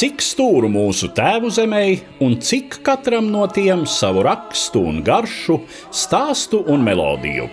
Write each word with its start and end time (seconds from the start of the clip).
Cik 0.00 0.22
stūru 0.24 0.70
mūsu 0.72 1.10
tēvu 1.12 1.50
zemē, 1.52 1.84
un 2.24 2.38
cik 2.40 2.78
katram 2.86 3.26
no 3.28 3.42
tiem 3.52 3.82
savu 3.84 4.22
rakstu 4.24 4.80
un 4.88 5.02
garšu, 5.04 5.58
stāstu 5.92 6.62
un 6.72 6.80
melodiju. 6.86 7.50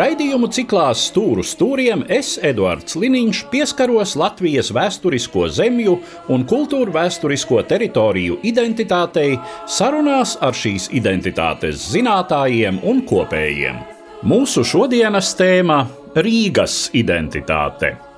Raidījumu 0.00 0.48
ciklā 0.56 0.86
Stūru 0.96 1.42
stūriem 1.44 2.06
es, 2.08 2.38
Eduards 2.40 2.96
Liniņš, 2.96 3.42
pieskaros 3.52 4.14
Latvijas 4.16 4.70
vēsturisko 4.72 5.50
zemju 5.52 5.98
un 6.32 6.46
kultūru 6.48 6.94
vēsturisko 6.96 7.60
teritoriju 7.68 8.38
identitātei 8.48 9.34
sarunās 9.68 10.38
ar 10.40 10.56
šīs 10.56 10.88
identitātes 10.96 11.90
zinātājiem 11.92 12.80
un 12.88 13.04
kopējiem. 13.04 13.84
Mūsu 14.24 14.64
šodienas 14.64 15.34
tēma- 15.36 15.82
Rīgas 16.24 16.86
identitāte. 16.96 18.11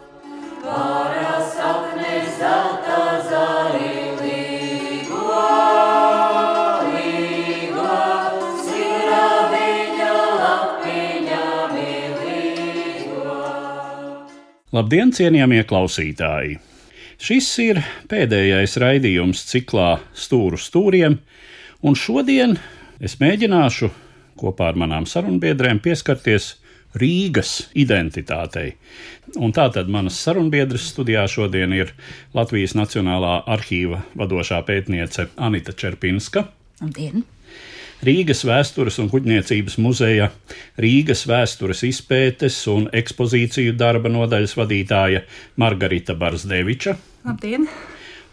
Labdien, 14.74 15.12
cienījamie 15.14 15.60
klausītāji! 15.70 16.56
Šis 17.23 17.46
ir 17.62 17.78
pēdējais 18.10 18.73
raidījums 18.83 19.45
ciklā 19.47 20.00
Stūru 20.19 20.58
stūriem, 20.58 21.20
un 21.86 21.94
šodien 21.94 22.56
es 22.98 23.14
mēģināšu 23.20 23.92
kopā 24.41 24.72
ar 24.72 24.81
manām 24.83 25.06
sarunbiedrēm 25.06 25.78
pieskarties 25.84 26.48
Rīgas 26.98 27.53
identitātei. 27.78 28.72
Un 29.39 29.55
tātad 29.55 29.86
manas 29.94 30.19
sarunbiedras 30.27 30.88
studijā 30.91 31.22
šodien 31.31 31.77
ir 31.78 31.94
Latvijas 32.34 32.75
Nacionālā 32.75 33.44
arhīva 33.55 34.03
vadošā 34.19 34.59
pētniece 34.66 35.28
Anita 35.38 35.77
Čerpinska. 35.78 36.48
Labdien! 36.83 37.22
Rīgas 38.05 38.42
vēstures 38.45 38.98
un 38.98 39.09
kuģniecības 39.12 39.77
muzeja, 39.78 40.31
Rīgas 40.81 41.25
vēstures 41.31 41.84
izpētes 41.87 42.56
un 42.73 42.89
ekspozīciju 42.92 43.77
darba 43.78 44.11
nodaļas 44.12 44.56
vadītāja 44.59 45.25
Margarita 45.61 46.17
Barsdeviča. 46.19 46.97
Labdien! 47.25 47.69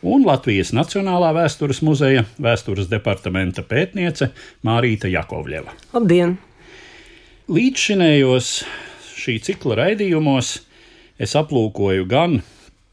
Un 0.01 0.25
Latvijas 0.25 0.71
Nacionālā 0.73 1.29
vēstures 1.37 1.83
muzeja 1.85 2.23
vēstures 2.41 2.89
departamenta 2.89 3.61
pētniece 3.61 4.31
Mārīta 4.65 5.11
Jakovļeva. 5.11 5.75
Labdien! 5.93 6.39
Līdzšinējos 7.51 8.49
šī 9.21 9.37
cikla 9.45 9.77
raidījumos 9.83 10.55
es 11.21 11.37
aplūkoju 11.37 12.07
gan 12.09 12.39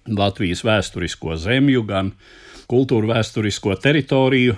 Latvijas 0.08 0.64
vēsturisko 0.66 1.36
zemju, 1.40 1.84
gan 1.88 2.12
kultūru 2.68 3.08
vēsturisko 3.12 3.76
teritoriju, 3.80 4.56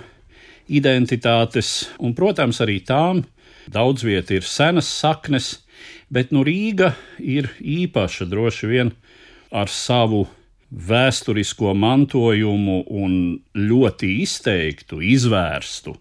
identitātes, 0.71 1.91
un, 1.99 2.15
protams, 2.17 2.61
arī 2.63 2.79
tām 2.87 3.23
daudz 3.71 4.05
vietā 4.07 4.37
ir 4.39 4.47
senas 4.47 4.89
saknes, 4.89 5.61
bet 6.11 6.31
nu 6.35 6.45
Rīga 6.47 6.93
ir 7.19 7.51
īpaša 7.59 8.27
droši 8.31 8.69
vien 8.71 8.93
ar 9.51 9.71
savu 9.71 10.25
vēsturisko 10.71 11.73
mantojumu 11.75 12.81
un 12.87 13.13
ļoti 13.57 14.13
izteiktu, 14.23 15.01
izvērstu 15.03 15.95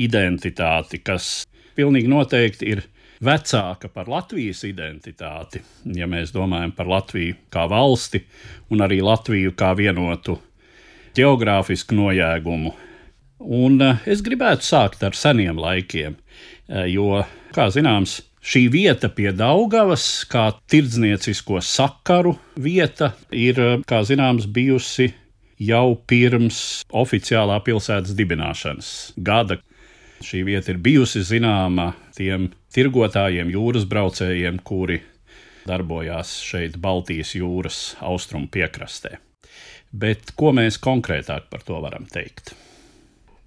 identitāti, 0.00 1.02
kas 1.04 1.44
pilnīgi 1.76 2.08
noteikti 2.08 2.70
ir 2.72 2.84
vecāka 3.20 3.90
par 3.92 4.08
Latvijas 4.08 4.64
identitāti, 4.64 5.60
ja 5.84 6.08
mēs 6.08 6.32
domājam 6.32 6.72
par 6.76 6.88
Latviju 6.88 7.36
kā 7.52 7.66
valsti 7.68 8.22
un 8.72 8.80
arī 8.86 9.02
Latviju 9.04 9.52
kā 9.52 9.74
vienotu 9.76 10.38
geogrāfisku 11.16 11.96
nojēgumu 11.98 12.72
Un 13.40 13.80
eh, 13.80 14.02
es 14.04 14.20
gribētu 14.20 14.66
sākt 14.66 15.04
ar 15.06 15.16
seniem 15.16 15.58
laikiem, 15.60 16.16
eh, 16.68 16.90
jo, 16.92 17.22
kā 17.56 17.70
zināms, 17.72 18.20
šī 18.44 18.66
vieta 18.72 19.08
pie 19.12 19.30
Daugavas, 19.32 20.26
kā 20.28 20.50
tirdzniecisko 20.68 21.62
sakaru 21.64 22.36
vieta, 22.60 23.14
ir, 23.32 23.60
eh, 23.60 23.78
kā 23.88 24.02
zināms, 24.04 24.44
bijusi 24.44 25.14
jau 25.60 25.96
pirms 26.08 26.84
oficiālā 26.92 27.58
pilsētas 27.64 28.14
dibināšanas 28.16 28.92
gada. 29.24 29.60
Šī 30.20 30.44
vieta 30.44 30.74
ir 30.74 30.78
bijusi 30.84 31.24
zināma 31.24 31.94
tiem 32.16 32.50
tirgotājiem, 32.76 33.48
jūras 33.48 33.88
braucējiem, 33.88 34.60
kuri 34.60 35.00
darbojās 35.66 36.42
šeit 36.44 36.76
Baltijas 36.76 37.32
jūras 37.36 37.96
austrumu 38.04 38.48
piekrastē. 38.52 39.16
Bet 39.92 40.36
ko 40.36 40.52
mēs 40.52 40.76
konkrētāk 40.78 41.48
par 41.50 41.64
to 41.64 41.80
varam 41.80 42.04
teikt? 42.04 42.52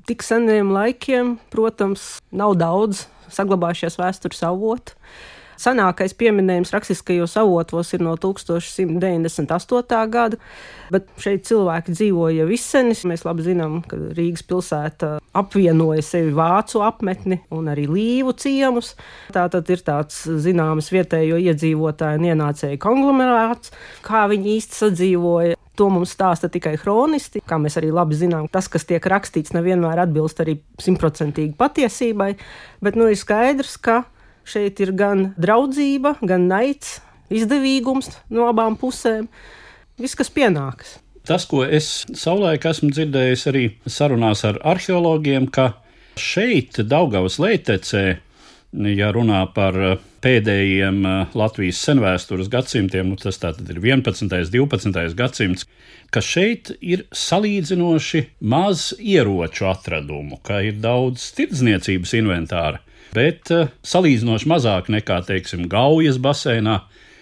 Tik 0.10 0.26
seniem 0.26 0.74
laikiem, 0.76 1.38
protams, 1.54 2.18
nav 2.32 2.58
daudz 2.60 3.08
saglabājušies 3.34 4.00
vēstures 4.00 4.44
avotu. 4.48 4.98
Senākais 5.64 6.16
pieminējums 6.18 6.74
rakstiskajos 6.74 7.36
avotos 7.40 7.94
ir 7.94 8.02
no 8.04 8.16
1198. 8.20 10.00
gada, 10.12 10.40
bet 10.92 11.08
šeit 11.22 11.46
cilvēki 11.48 11.94
dzīvoja 11.94 12.42
jau 12.42 12.50
izsenis. 12.56 13.06
Mēs 13.08 13.24
labi 13.28 13.46
zinām, 13.46 13.80
ka 13.88 14.00
Rīgas 14.18 14.44
pilsēta 14.50 15.20
apvienoja 15.38 16.04
sevi 16.06 16.34
vācu 16.36 16.84
apmetni 16.84 17.40
un 17.54 17.70
arī 17.72 17.86
līvu 17.88 18.34
ciemus. 18.44 18.96
Tā 19.34 19.46
tad 19.54 19.70
ir 19.72 19.86
tāds 19.86 20.24
zināms 20.26 20.92
vietējo 20.94 21.38
iedzīvotāju 21.46 22.20
un 22.20 22.30
ienācēju 22.34 22.82
konglomerāts, 22.84 23.72
kā 24.06 24.28
viņi 24.34 24.58
īsti 24.58 24.82
sadzīvoja. 24.84 25.63
To 25.80 25.88
mums 25.90 26.12
stāsta 26.14 26.52
tikai 26.54 26.76
chronisti. 26.78 27.42
Kā 27.50 27.58
mēs 27.62 27.80
arī 27.82 27.90
labi 27.94 28.18
zinām, 28.18 28.46
tas, 28.52 28.68
kas 28.70 28.86
tiek 28.86 29.02
rakstīts, 29.10 29.56
nevienmēr 29.56 30.04
atbilst 30.04 30.44
arī 30.44 30.60
simtprocentīgi 30.82 31.56
patiesībai. 31.58 32.36
Bet 32.86 33.00
nu, 33.00 33.08
ir 33.10 33.18
skaidrs, 33.18 33.80
ka 33.82 34.04
šeit 34.46 34.82
ir 34.84 34.94
gan 34.98 35.32
draudzība, 35.42 36.20
gan 36.22 36.46
naids, 36.52 37.00
izdevīgums 37.34 38.12
no 38.34 38.46
abām 38.52 38.78
pusēm. 38.78 39.30
Viss, 39.98 40.18
kas 40.18 40.30
pienākas. 40.34 41.00
Tas, 41.24 41.46
ko 41.48 41.64
es 41.64 42.04
savulaik 42.20 42.66
esmu 42.68 42.92
dzirdējis 42.92 43.46
arī 43.50 43.64
sarunās 43.88 44.44
ar 44.46 44.60
arheologiem, 44.74 45.48
ka 45.48 45.72
šeit, 46.20 46.82
Daugavas 46.84 47.40
leitecē, 47.40 48.04
ja 48.94 49.12
runā 49.16 49.46
par 49.56 49.78
pēdējiem 50.24 51.04
eh, 51.06 51.36
Latvijas 51.38 51.82
senvēstures 51.84 52.50
gadsimtiem, 52.52 53.12
nu 53.12 53.20
tas 53.20 53.40
tātad 53.42 53.68
ir 53.70 53.82
11. 53.84 54.24
un 54.24 54.32
12. 54.32 55.18
gadsimts, 55.20 55.68
ka 56.14 56.24
šeit 56.24 56.72
ir 56.80 57.06
salīdzinoši 57.16 58.24
maz 58.54 58.92
ieroču 59.00 59.68
atradumu, 59.72 60.40
ka 60.46 60.62
ir 60.66 60.80
daudz 60.84 61.32
tirdzniecības 61.38 62.16
inventāra, 62.22 62.82
bet 63.16 63.52
eh, 63.54 63.70
salīdzinoši 63.84 64.52
mazāk 64.54 64.92
nekā, 64.94 65.22
teiksim, 65.28 65.68
Gaujas 65.72 66.22
basēnā 66.24 66.80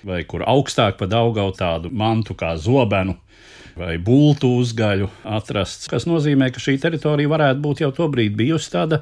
vai 0.07 0.23
kur 0.25 0.45
augstāk 0.49 0.97
pa 0.97 1.07
Daugau 1.09 1.51
tādu 1.53 1.91
mantu 1.93 2.35
kā 2.37 2.55
zobenu 2.57 3.17
vai 3.77 3.95
būtu 4.01 4.49
uzgaļu 4.59 5.07
atrasts, 5.37 5.87
kas 5.89 6.07
nozīmē, 6.09 6.49
ka 6.51 6.61
šī 6.61 6.75
teritorija 6.81 7.31
varētu 7.31 7.63
būt 7.63 7.83
jau 7.85 7.91
tobrīd 7.95 8.35
bijusi 8.37 8.73
tāda 8.73 9.01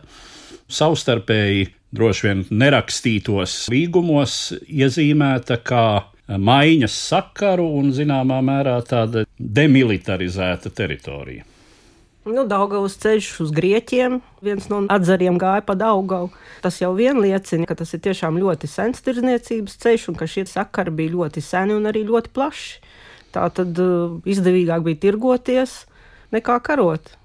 savstarpēji 0.70 1.72
droši 1.96 2.28
vien 2.28 2.46
nerakstītos 2.52 3.68
līgumos 3.74 4.40
iezīmēta 4.68 5.60
kā 5.66 5.86
maiņas 6.30 6.96
sakaru 7.10 7.66
un 7.80 7.94
zināmā 7.96 8.40
mērā 8.46 8.78
tāda 8.86 9.26
demilitarizēta 9.40 10.70
teritorija. 10.70 11.46
Nu, 12.30 12.44
Daugavas 12.46 12.98
ceļš 13.02 13.28
uz 13.46 13.52
Grieķiem, 13.56 14.20
viens 14.46 14.68
no 14.70 14.84
atzariem 14.92 15.40
gāja 15.42 15.64
pa 15.66 15.74
Daugavu. 15.80 16.30
Tas 16.62 16.78
jau 16.82 16.92
vien 16.94 17.18
liecina, 17.18 17.66
ka 17.66 17.78
tas 17.80 17.96
ir 17.96 18.04
tiešām 18.06 18.38
ļoti 18.38 18.70
sens 18.70 19.02
tirdzniecības 19.06 19.80
ceļš 19.82 20.10
un 20.12 20.20
ka 20.20 20.28
šie 20.30 20.44
sakari 20.50 20.94
bija 20.94 21.16
ļoti 21.16 21.42
seni 21.42 21.74
un 21.74 21.90
arī 21.90 22.04
ļoti 22.06 22.34
plaši. 22.36 22.84
Tā 23.34 23.48
tad 23.56 23.80
uh, 23.82 24.20
izdevīgāk 24.30 24.84
bija 24.86 25.02
tirgoties 25.08 25.86
nekā 26.36 26.60
karot. 26.66 27.16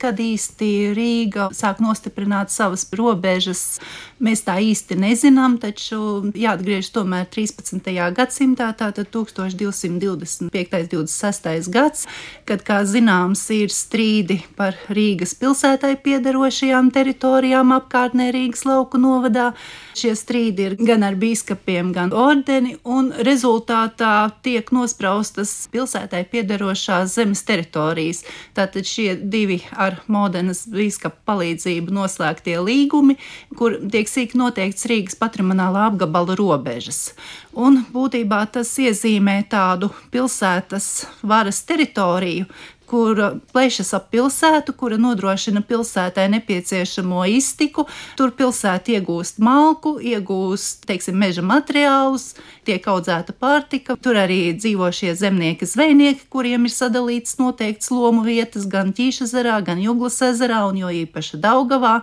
Kad 0.00 0.20
īsti 0.20 0.70
Rīga 0.96 1.48
sāk 1.54 1.80
nostiprināt 1.84 2.52
savas 2.54 2.86
robežas, 2.96 3.80
mēs 4.22 4.44
tā 4.46 4.58
īsti 4.62 4.98
nezinām, 4.98 5.58
taču 5.62 6.30
jāatgriežas 6.34 6.92
tomēr 6.94 7.28
13. 7.30 7.92
gadsimtā, 8.16 8.70
tātad 8.78 9.10
1225. 9.14 10.50
26. 10.94 11.70
gads, 11.72 12.06
kad, 12.48 12.62
kā 12.66 12.82
zināms, 12.88 13.42
ir 13.54 13.72
strīdi 13.72 14.40
par 14.58 14.76
Rīgas 14.92 15.34
pilsētai 15.38 15.94
piederošajām 16.04 16.90
teritorijām 16.94 17.74
apkārtnē 17.78 18.30
Rīgas 18.34 18.64
lauku 18.68 19.00
novadā. 19.00 19.52
Šie 19.94 20.14
strīdi 20.18 20.68
ir 20.68 20.76
gan 20.80 21.04
ar 21.06 21.14
biskupiem, 21.18 21.92
gan 21.94 22.12
ordeni, 22.14 22.76
un 22.84 23.12
rezultātā 23.26 24.30
tiek 24.42 24.70
nospraustas 24.74 25.52
pilsētai 25.72 26.24
piederošās 26.32 27.14
zemes 27.14 27.44
teritorijas. 27.46 28.24
Tātad 28.56 28.88
šie 28.88 29.14
divi 29.16 29.60
ar 29.84 30.00
Modenas 30.10 30.64
biskupa 30.70 31.16
palīdzību 31.30 31.94
noslēgtie 31.94 32.56
līgumi, 32.64 33.16
kur 33.58 33.76
tiek 33.92 34.10
sīk 34.10 34.34
noteikts 34.38 34.88
Rīgas 34.90 35.18
patrimoniālā 35.20 35.88
apgabala 35.90 36.36
robežas. 36.38 37.12
Un 37.54 37.84
būtībā 37.94 38.40
tas 38.56 38.72
iezīmē 38.82 39.36
tādu 39.50 39.92
pilsētas 40.14 40.88
varas 41.22 41.62
teritoriju, 41.68 42.48
kura 42.86 43.30
plešas 43.52 43.92
ap 43.96 44.10
pilsētu, 44.12 44.74
kura 44.78 44.98
nodrošina 45.00 45.62
pilsētai 45.66 46.26
nepieciešamo 46.36 47.24
iztiku. 47.32 47.86
Tur 48.18 48.34
pilsēta 48.36 48.94
iegūst 48.96 49.40
malku, 49.44 49.96
iegūst, 50.02 50.84
teiksim, 50.88 51.18
meža 51.20 51.44
materiālus, 51.46 52.34
tiek 52.68 52.84
audzēta 52.90 53.34
pārtika. 53.38 53.98
Tur 54.00 54.20
arī 54.20 54.40
dzīvo 54.58 54.90
šie 54.94 55.14
zemnieki, 55.18 55.68
zvejnieki, 55.68 56.28
kuriem 56.32 56.68
ir 56.68 56.74
sadalīts 56.74 57.38
noteikts 57.40 57.92
lomu 57.94 58.24
vietas 58.26 58.68
gan 58.70 58.94
Ķīša 58.94 59.28
ezerā, 59.28 59.58
gan 59.64 59.82
Juglas 59.82 60.20
ezerā 60.24 60.64
un 60.68 60.84
jo 60.84 60.94
īpaši 61.04 61.40
Daugavā. 61.42 62.00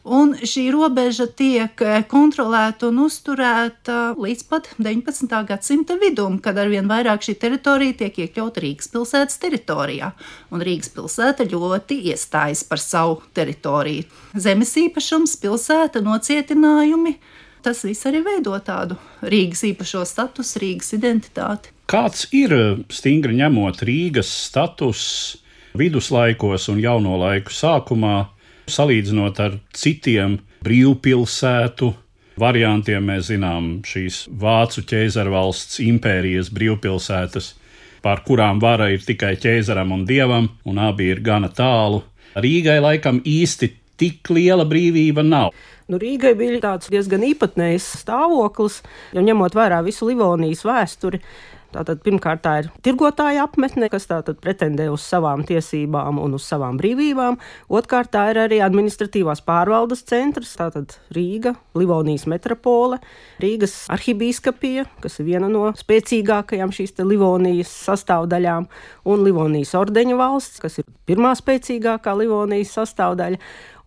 Un 0.00 0.32
šī 0.32 0.70
robeža 0.72 1.26
tiek 1.36 1.82
eh, 1.84 1.98
kontrolēta 2.08 2.88
un 2.88 3.02
uzturēta 3.04 4.14
līdz 4.16 4.44
pat 4.48 4.70
19. 4.80 5.28
gadsimta 5.44 5.98
vidum, 6.00 6.38
kad 6.40 6.56
arvien 6.56 6.88
vairāk 6.88 7.20
šī 7.26 7.34
teritorija 7.42 7.98
tiek 7.98 8.22
iekļauta 8.24 8.62
Rīgas 8.64 8.88
pilsētas 8.94 9.36
teritorijā. 9.42 10.14
Un 10.56 10.64
Rīgas 10.64 10.88
pilsēta 10.94 11.44
ļoti 11.52 12.00
iestājas 12.14 12.64
par 12.64 12.80
savu 12.80 13.20
teritoriju. 13.36 14.08
Zemes 14.40 14.72
īpašums, 14.80 15.36
pilsēta, 15.42 16.00
nocietinājumi. 16.00 17.18
Tas 17.60 17.84
viss 17.84 18.08
arī 18.08 18.24
veido 18.24 18.56
tādu 18.64 18.96
Rīgas 19.20 19.66
īpašo 19.68 20.06
statusu, 20.08 20.62
Rīgas 20.64 20.94
identitāti. 20.96 21.76
Kāds 21.92 22.24
ir 22.32 22.56
stingri 22.88 23.36
ņemot 23.36 23.84
Rīgas 23.84 24.32
status 24.48 25.04
viduslaikos 25.76 26.70
un 26.72 26.80
jauno 26.80 27.20
laiku 27.20 27.52
sākumā? 27.52 28.30
Salīdzinot 28.72 29.40
ar 29.42 29.58
citiem 29.76 30.38
brīvpilsētu 30.64 31.90
variantiem, 32.40 33.04
mēs 33.04 33.30
zinām 33.30 33.80
šīs 33.86 34.22
Vācu 34.40 34.84
ķēzarvalsts 34.88 35.80
impērijas 35.84 36.50
brīvpilsētas, 36.56 37.54
pār 38.04 38.22
kurām 38.26 38.60
vara 38.62 38.90
ir 38.94 39.04
tikai 39.04 39.34
ķēzaram 39.40 39.92
un 39.96 40.06
dievam, 40.08 40.48
un 40.64 40.80
abi 40.80 41.10
ir 41.12 41.20
gana 41.24 41.50
tālu. 41.52 42.02
Rīgai 42.40 42.78
laikam 42.80 43.20
īsti 43.26 43.72
tik 44.00 44.30
liela 44.32 44.64
brīvība 44.68 45.24
nav. 45.26 45.52
Nu, 45.90 45.98
Rīgai 45.98 46.36
bija 46.38 46.60
tāds 46.62 46.90
diezgan 46.92 47.24
īpatnējs 47.26 47.88
stāvoklis, 48.04 48.78
jo 49.12 49.24
ņemot 49.26 49.56
vērā 49.58 49.80
visu 49.84 50.06
Livonijas 50.08 50.62
vēsturi, 50.64 51.18
Tātad 51.70 52.00
pirmkārt 52.02 52.40
tā 52.42 52.52
ir 52.64 52.68
tirgotāja 52.82 53.44
apmetne, 53.46 53.86
kas 53.92 54.08
tātad 54.10 54.40
pretendē 54.42 54.88
uz 54.90 55.04
savām 55.06 55.44
tiesībām 55.46 56.18
un 56.18 56.34
uz 56.34 56.46
savām 56.50 56.78
brīvībām. 56.80 57.38
Otrkārt 57.70 58.10
tā 58.16 58.24
ir 58.32 58.40
arī 58.42 58.58
administratīvās 58.66 59.44
pārvaldes 59.46 60.02
centrs, 60.08 60.56
tātad 60.58 60.96
Rīga, 61.14 61.54
Livonijas 61.78 62.26
metropole, 62.30 62.98
Rīgas 63.42 63.84
arhibīskapija, 63.94 64.88
kas 65.04 65.20
ir 65.22 65.28
viena 65.30 65.50
no 65.52 65.68
spēcīgākajām 65.78 66.74
šīs 66.74 66.98
Livonijas 67.04 67.70
sastāvdaļām, 67.86 68.66
un 69.06 69.22
Livonijas 69.26 69.76
ordeņa 69.78 70.18
valsts, 70.18 70.62
kas 70.64 70.82
ir 70.82 70.88
pirmā 71.06 71.36
spēcīgākā 71.38 72.16
Livonijas 72.18 72.74
sastāvdaļa. 72.80 73.38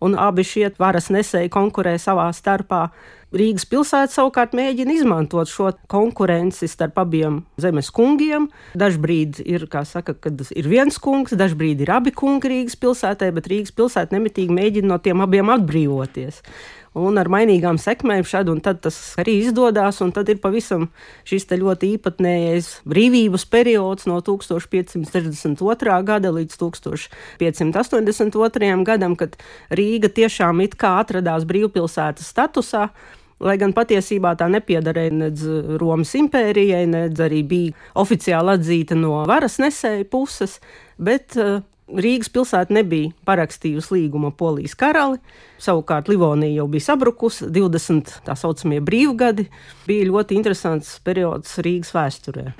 Un 0.04 0.16
abi 0.20 0.42
šie 0.44 0.66
varas 0.80 1.06
nesēji 1.12 1.52
konkurē 1.52 1.94
savā 2.00 2.26
starpā 2.36 2.88
Rīgas 3.34 3.66
pilsēta 3.66 4.14
savukārt 4.14 4.52
mēģina 4.54 4.94
izmantot 4.94 5.50
šo 5.50 5.72
konkurenci 5.90 6.68
starp 6.70 7.00
abiem 7.02 7.40
zemes 7.58 7.90
kungiem. 7.94 8.46
Dažbrīd 8.78 9.40
ir, 9.42 9.66
kā 9.72 9.82
saka, 9.88 10.14
kad 10.14 10.38
ir 10.54 10.70
viens 10.70 11.00
kungs, 11.02 11.34
dažbrīd 11.34 11.82
ir 11.82 11.90
abi 11.96 12.14
kungi 12.14 12.52
Rīgas 12.52 12.78
pilsētē, 12.78 13.32
bet 13.34 13.50
Rīgas 13.50 13.74
pilsēta 13.74 14.14
nemitīgi 14.14 14.54
mēģina 14.54 14.92
no 14.92 15.00
tiem 15.02 15.24
abiem 15.24 15.50
atbrīvoties 15.56 16.42
un 16.94 17.18
ar 17.18 17.26
mainīgām 17.30 17.78
sekmēm 17.80 18.24
šad 18.26 18.48
un 18.52 18.60
tad 18.62 18.80
tas 18.84 19.14
arī 19.20 19.38
izdodas, 19.42 19.98
tad 20.14 20.28
ir 20.30 20.38
pavisam 20.42 20.88
šis 21.26 21.46
ļoti 21.50 21.86
īpatnējais 21.96 22.66
brīvības 22.88 23.44
periods 23.50 24.06
no 24.10 24.20
1562. 24.22 26.04
gada 26.06 26.30
līdz 26.34 26.54
1582. 26.60 28.84
gadam, 28.86 29.16
kad 29.18 29.36
Rīga 29.74 30.08
tiešām 30.08 30.60
it 30.64 30.74
kā 30.78 30.90
atradās 31.02 31.44
brīvpilsētas 31.50 32.30
statusā. 32.30 32.84
Lai 33.42 33.56
gan 33.58 33.74
patiesībā 33.74 34.36
tā 34.38 34.46
nepiedarēja 34.52 35.12
nedz 35.14 35.44
Romas 35.80 36.14
impērijai, 36.18 36.84
nedz 36.90 37.20
arī 37.24 37.42
bija 37.48 37.74
oficiāli 38.00 38.54
atzīta 38.54 38.96
no 38.98 39.24
varas 39.28 39.58
nesēju 39.62 40.06
puses, 40.12 40.60
bet 41.02 41.34
uh, 41.40 41.58
Rīgas 41.84 42.30
pilsēta 42.32 42.72
nebija 42.72 43.12
parakstījusi 43.28 43.92
līgumu 43.92 44.30
ar 44.30 44.36
Polijas 44.38 44.76
karali. 44.78 45.18
Savukārt 45.60 46.08
Livonija 46.08 46.62
jau 46.62 46.68
bija 46.72 46.86
sabrukusi, 46.86 47.50
20 47.52 48.14
tā 48.24 48.36
saucamie 48.38 48.80
brīvgadi 48.84 49.48
bija 49.88 50.08
ļoti 50.08 50.38
interesants 50.38 50.96
periods 51.04 51.58
Rīgas 51.64 51.92
vēsturē. 51.96 52.52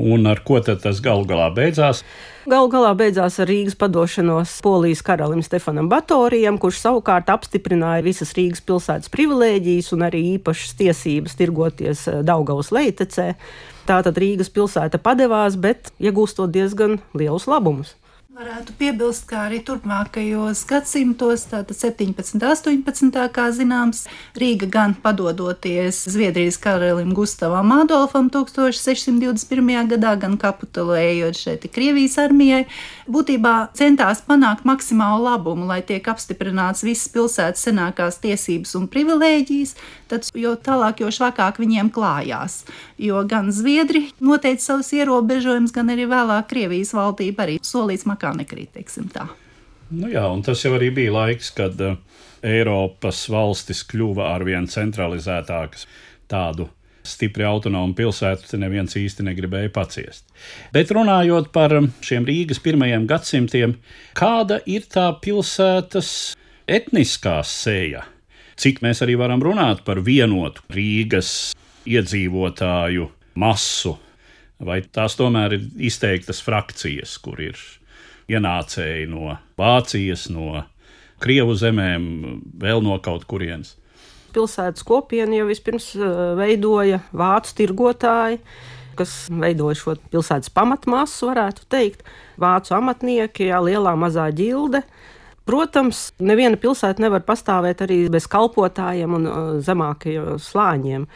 Un 0.00 0.24
ar 0.30 0.40
ko 0.46 0.60
tas 0.64 1.00
galu 1.04 1.26
galā 1.28 1.50
beidzās? 1.52 2.00
Galu 2.48 2.70
galā 2.72 2.94
beidzās 2.96 3.36
ar 3.42 3.50
Rīgas 3.50 3.76
padošanos 3.76 4.54
Polijas 4.64 5.02
karalim 5.04 5.42
Stefanam 5.44 5.90
Batorijam, 5.92 6.56
kurš 6.58 6.80
savukārt 6.80 7.28
apstiprināja 7.28 8.00
visas 8.06 8.32
Rīgas 8.36 8.64
pilsētas 8.64 9.12
privilēģijas 9.12 9.92
un 9.92 10.06
arī 10.08 10.22
īpašas 10.38 10.72
tiesības 10.80 11.36
tirgoties 11.36 12.06
eh, 12.08 12.22
Daugavas 12.24 12.72
leitecē. 12.72 13.34
Tātad 13.90 14.16
Rīgas 14.22 14.48
pilsēta 14.54 15.02
padevās, 15.02 15.60
bet 15.60 15.92
iegūstot 16.00 16.52
diezgan 16.54 16.96
lielus 17.12 17.44
labumus. 17.50 17.92
Varētu 18.40 18.72
piebilst, 18.80 19.26
ka 19.28 19.42
arī 19.50 19.58
turpmākajos 19.68 20.62
gadsimtos, 20.64 21.42
tātad 21.50 21.76
17. 21.76 22.38
un 22.40 22.78
18. 22.88 23.18
kā 23.36 23.44
zināms, 23.52 24.06
Rīga 24.40 24.64
gan 24.64 24.94
padodoties 24.96 25.98
Zviedrijas 26.08 26.56
karalim 26.56 27.12
Gustavam 27.12 27.68
Adolfam 27.76 28.30
1621. 28.32 29.90
gadā, 29.92 30.14
gan 30.22 30.38
kapitulējot 30.40 31.36
šeit 31.36 31.68
Krievijas 31.68 32.16
armijai, 32.24 32.62
būtībā 33.12 33.74
centās 33.76 34.24
panākt 34.24 34.64
maksimālu 34.64 35.26
labumu, 35.28 35.68
lai 35.68 35.82
tiek 35.84 36.08
apstiprināts 36.08 36.80
visas 36.86 37.12
pilsētas 37.12 37.68
senākās 37.68 38.22
tiesības 38.24 38.72
un 38.80 38.88
privilēģijas, 38.88 39.76
tad 40.10 40.30
jo 40.36 40.54
tālāk, 40.58 41.02
jo 41.04 41.10
švakāk 41.14 41.60
viņiem 41.62 41.90
klājās. 41.94 42.62
Jo 43.00 43.24
gan 43.28 43.50
Zviedri 43.54 44.06
noteica 44.22 44.70
savus 44.70 44.92
ierobežojumus, 44.96 45.74
gan 45.74 45.92
arī 45.92 46.06
vēlāk 46.10 46.50
Krievijas 46.50 46.94
valdība 46.96 47.46
arī 47.46 47.60
solīts 47.64 48.06
makā 48.08 48.20
kā 48.20 48.34
nekrīt, 48.36 48.74
teiksim 48.76 49.08
tā. 49.12 49.28
Nu 49.90 50.10
jā, 50.10 50.22
un 50.30 50.44
tas 50.46 50.60
jau 50.62 50.74
arī 50.76 50.92
bija 50.94 51.14
laiks, 51.14 51.50
kad 51.56 51.80
uh, 51.82 51.96
Eiropas 52.46 53.24
valstis 53.32 53.82
kļuva 53.90 54.30
arvien 54.36 54.68
centralizētākas. 54.70 55.88
Tādu 56.30 56.68
stipri 57.06 57.46
autonomu 57.48 57.96
pilsētu 57.98 58.60
neviens 58.60 58.94
īsti 58.96 59.24
negribēja 59.26 59.72
paciest. 59.74 60.28
Bet 60.74 60.92
runājot 60.94 61.50
par 61.54 61.74
šiem 62.06 62.28
Rīgas 62.28 62.62
pirmajiem 62.62 63.08
gadsimtiem, 63.10 63.74
kāda 64.14 64.60
ir 64.68 64.86
tā 64.92 65.08
pilsētas 65.24 66.12
etniskā 66.70 67.40
sēja? 67.46 68.04
Cik 68.60 68.82
mēs 68.84 69.00
arī 69.00 69.14
varam 69.16 69.40
runāt 69.40 69.78
par 69.86 70.02
vienotu 70.04 70.60
Rīgas 70.74 71.54
iedzīvotāju 71.88 73.06
masu, 73.40 73.94
vai 74.60 74.82
tās 74.84 75.16
tomēr 75.16 75.54
ir 75.56 75.62
izteiktas 75.88 76.42
frakcijas, 76.44 77.14
kur 77.24 77.40
ir 77.40 77.56
ienācēji 78.28 79.06
no 79.08 79.38
Vācijas, 79.56 80.26
no 80.28 80.66
Krievu 81.20 81.56
zemēm, 81.56 82.04
vēl 82.60 82.84
no 82.84 82.98
kaut 83.00 83.24
kurienes. 83.28 83.78
Pilsētas 84.36 84.84
kopienu 84.86 85.40
jau 85.40 85.48
vispirms 85.48 85.90
eh, 85.96 86.20
veidoja 86.38 87.00
vācu 87.16 87.56
tirgotāji, 87.58 88.42
kas 88.96 89.14
veidoja 89.32 89.78
šo 89.80 89.96
pilsētas 90.12 90.52
pamatmasu, 90.52 91.30
varētu 91.32 91.64
teikt. 91.72 92.04
Vācu 92.40 92.76
amatnieki, 92.76 93.48
jā, 93.48 93.60
lielā 93.64 93.96
mazā 93.96 94.28
ģilde. 94.36 94.84
Protams, 95.48 96.10
neviena 96.20 96.58
pilsēta 96.60 97.02
nevar 97.02 97.24
pastāvēt 97.26 97.84
arī 97.86 98.02
bez 98.12 98.28
kalpotājiem 98.30 99.14
un 99.16 99.28
uh, 99.28 99.38
zemākajiem 99.64 100.36
slāņiem. 100.42 101.06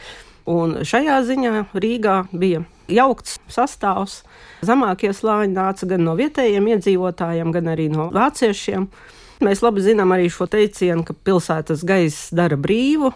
Un 0.50 0.78
šajā 0.85 1.19
ziņā 1.25 1.52
Rīgā 1.81 2.16
bija 2.37 2.64
jaukts 2.93 3.38
sastāvs. 3.52 4.23
Zemākie 4.64 5.12
slāņi 5.16 5.54
nāca 5.57 5.88
gan 5.88 6.04
no 6.04 6.16
vietējiem 6.19 6.69
iedzīvotājiem, 6.75 7.52
gan 7.54 7.71
arī 7.73 7.88
no 7.93 8.11
vāciešiem. 8.12 8.88
Mēs 9.45 9.64
labi 9.64 9.85
zinām 9.85 10.12
arī 10.14 10.28
šo 10.33 10.47
teicienu, 10.50 11.04
ka 11.04 11.16
pilsētas 11.26 11.85
gaiss 11.87 12.28
dara 12.35 12.57
brīvu, 12.61 13.11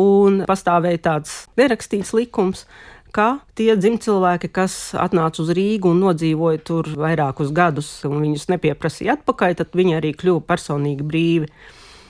un 0.00 0.42
pastāvēja 0.48 1.02
tāds 1.04 1.36
nerakstīts 1.58 2.12
likums, 2.16 2.64
ka 3.14 3.28
tie 3.58 3.76
dzimcilvēki, 3.78 4.50
kas 4.54 4.74
atnāca 4.98 5.42
uz 5.44 5.52
Rīgu 5.54 5.92
un 5.92 6.02
nodzīvoja 6.02 6.62
tur 6.66 6.90
vairākus 6.98 7.54
gadus, 7.54 7.94
un 8.08 8.18
viņus 8.24 8.50
nepieprasīja 8.50 9.18
atpakaļ, 9.20 9.56
tad 9.60 9.78
viņi 9.78 9.98
arī 10.00 10.12
kļuva 10.18 10.42
personīgi 10.48 11.06
brīvi. 11.06 11.50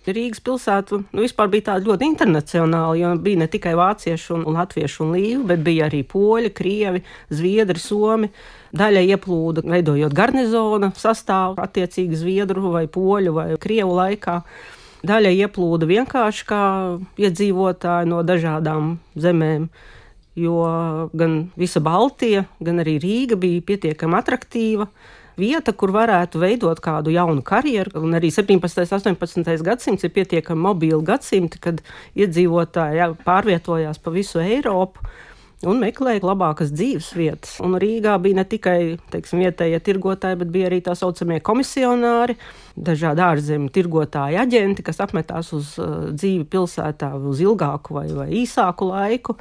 Rīgas 0.04 0.42
pilsēta 0.44 0.98
nu, 1.00 1.22
vispār 1.22 1.48
bija 1.48 1.70
tāda 1.70 1.88
ļoti 1.88 2.04
internacionāla, 2.10 2.96
jo 3.00 3.12
bija 3.24 3.40
ne 3.40 3.46
tikai 3.48 3.72
vācieši, 3.78 4.34
un 4.36 4.44
latvieši 4.52 5.00
un 5.00 5.14
līvi, 5.16 5.40
bet 5.48 5.62
bija 5.64 5.86
arī 5.88 6.02
poļi, 6.04 6.50
krievi, 6.52 7.00
zviedri, 7.32 7.80
somi. 7.80 8.28
Daļa 8.76 9.00
ieplūda, 9.14 9.64
veidojot 9.64 10.12
garnizona 10.12 10.90
sastāvu, 10.98 11.56
attiecīgi 11.64 12.20
zviedru 12.20 12.74
vai 12.74 12.84
poļu 12.90 13.32
vai 13.38 13.48
krievu 13.60 13.96
laikā. 13.96 14.40
Daļa 15.08 15.32
ieplūda 15.40 15.88
vienkārši 15.88 16.46
kā 16.48 16.62
iedzīvotāji 17.24 18.12
no 18.12 18.20
dažādām 18.28 18.96
zemēm 19.16 19.70
jo 20.36 21.10
gan 21.14 21.36
visa 21.56 21.82
Baltija, 21.84 22.44
gan 22.60 22.82
arī 22.82 22.98
Rīga 23.02 23.38
bija 23.40 23.62
pietiekami 23.66 24.18
attraktīva 24.18 24.88
vieta, 25.38 25.74
kur 25.74 25.92
varētu 25.94 26.40
veidot 26.42 26.80
kādu 26.82 27.12
jaunu 27.14 27.42
karjeru. 27.46 28.02
Un 28.02 28.16
arī 28.18 28.30
17. 28.34 28.82
un 29.10 29.18
18. 29.18 29.62
gadsimts 29.66 30.06
ir 30.06 30.14
pietiekami 30.14 30.66
mobili 30.68 31.02
gadsimti, 31.06 31.60
kad 31.62 31.82
iedzīvotāji 32.14 33.00
jā, 33.00 33.12
pārvietojās 33.26 34.02
pa 34.02 34.14
visu 34.14 34.42
Eiropu 34.42 35.02
un 35.68 35.80
meklēja 35.80 36.22
labākas 36.24 36.72
dzīves 36.74 37.10
vietas. 37.16 37.54
Un 37.64 37.76
Rīgā 37.80 38.16
bija 38.22 38.40
ne 38.40 38.44
tikai 38.48 38.78
teiksim, 39.12 39.42
vietējie 39.44 39.80
tirgotāji, 39.86 40.38
bet 40.42 40.50
bija 40.54 40.68
arī 40.70 40.80
tā 40.84 40.96
saucamie 40.98 41.40
komisionāri, 41.44 42.36
dažādi 42.76 43.24
ārzemju 43.24 43.72
tirgotāji 43.74 44.40
aģenti, 44.42 44.84
kas 44.86 45.00
apmetās 45.04 45.52
uz 45.56 45.74
uh, 45.80 46.10
dzīvi 46.12 46.44
pilsētā 46.52 47.14
uz 47.30 47.40
ilgāku 47.44 47.96
vai, 47.96 48.08
vai 48.12 48.28
īsāku 48.42 48.90
laiku. 48.90 49.38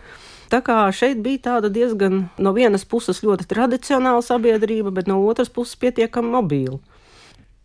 Tā 0.53 0.59
kā 0.61 0.83
šeit 0.93 1.17
bija 1.25 1.47
tāda 1.47 1.69
diezgan 1.73 2.27
no 2.37 2.51
vienas 2.53 2.83
puses 2.85 3.23
ļoti 3.25 3.47
tradicionāla 3.49 4.21
sabiedrība, 4.21 4.91
bet 4.93 5.07
no 5.09 5.17
otras 5.25 5.49
puses 5.49 5.79
pietiekami 5.81 6.29
mobila. 6.35 6.77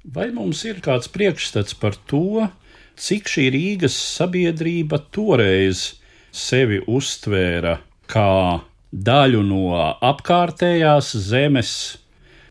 Vai 0.08 0.30
mums 0.32 0.62
ir 0.64 0.78
kāds 0.80 1.10
priekšstats 1.12 1.76
par 1.76 1.98
to, 2.08 2.46
cik 2.96 3.28
šī 3.28 3.44
Rīgas 3.52 3.98
sabiedrība 4.16 5.02
toreiz 5.12 5.98
sevi 6.32 6.80
uztvēra 6.88 7.76
kā 8.08 8.32
daļu 8.88 9.44
no 9.44 9.76
apkārtējās 10.08 11.12
zemes, 11.28 11.70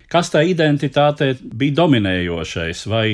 kas 0.06 0.30
tā 0.30 0.46
identitāte 0.46 1.34
bija 1.42 1.80
dominējošais, 1.82 2.86
vai 2.94 3.08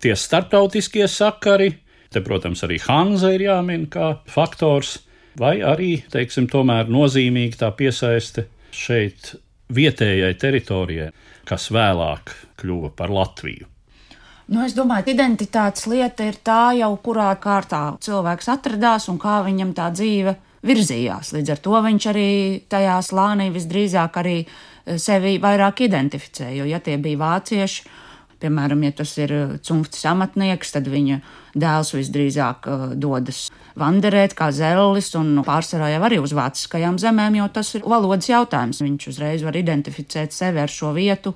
tie 0.00 0.16
starptautiskie 0.16 1.04
sakari, 1.04 1.74
te, 2.08 2.24
protams, 2.24 2.64
arī 2.64 2.80
Hanza 2.88 3.36
ir 3.36 3.44
jāmin 3.50 3.90
kā 3.92 4.14
faktors, 4.24 5.02
vai 5.38 5.58
arī, 5.64 5.94
teiksim, 6.12 6.48
tomēr 6.50 6.90
nozīmīgi 6.92 7.60
tā 7.60 7.72
piesaiste 7.76 8.46
šeit 8.72 9.34
vietējai 9.72 10.32
teritorijai, 10.38 11.10
kas 11.48 11.70
vēlāk 11.72 12.34
kļuva 12.60 12.92
par 12.96 13.12
Latviju. 13.12 13.68
Nu, 14.52 14.60
es 14.66 14.74
domāju, 14.76 15.06
ka 15.06 15.14
identitātes 15.14 15.86
lieta 15.88 16.26
ir 16.28 16.36
tā 16.44 16.74
jau, 16.76 16.90
kurā 17.04 17.30
kārtā 17.40 17.94
cilvēks 18.02 18.50
atradās 18.52 19.08
un 19.08 19.20
kā 19.22 19.38
viņam 19.46 19.70
tā 19.76 19.88
dzīve 19.94 20.34
virzījās. 20.66 21.32
Līdz 21.36 21.54
ar 21.54 21.62
to 21.62 21.80
viņš 21.86 22.06
arī 22.10 22.28
tajā 22.70 22.98
slānī 23.06 23.48
visdrīzāk 23.54 24.18
arī 24.22 24.36
eh, 24.42 24.98
sevi 24.98 25.38
vairāk 25.42 25.84
identificēja. 25.86 26.56
Jo, 26.58 26.68
ja 26.68 26.82
tie 26.84 26.98
bija 27.02 27.22
vācieši, 27.22 27.86
piemēram, 28.42 28.82
ja 28.86 28.92
tas 29.02 29.14
ir 29.20 29.32
eh, 29.34 29.56
cimfts 29.64 30.04
amatnieks, 30.10 30.74
tad 30.74 30.90
viņa 30.90 31.18
dēls 31.52 31.90
visdrīzāk 31.92 32.68
uh, 32.70 32.84
dodas 32.96 33.50
vanderēt 33.76 34.32
kā 34.38 34.46
zellis 34.56 35.10
un 35.20 35.42
pārsvarā 35.44 35.90
jau 35.92 36.00
arī 36.06 36.20
uz 36.22 36.32
vāciskajām 36.36 36.96
zemēm, 37.02 37.36
jo 37.42 37.48
tas 37.52 37.74
ir 37.76 37.84
valodas 37.84 38.30
jautājums. 38.30 38.80
Viņš 38.80 39.10
uzreiz 39.12 39.44
var 39.44 39.58
identificēt 39.60 40.32
sevi 40.32 40.62
ar 40.62 40.72
šo 40.72 40.94
vietu 40.96 41.34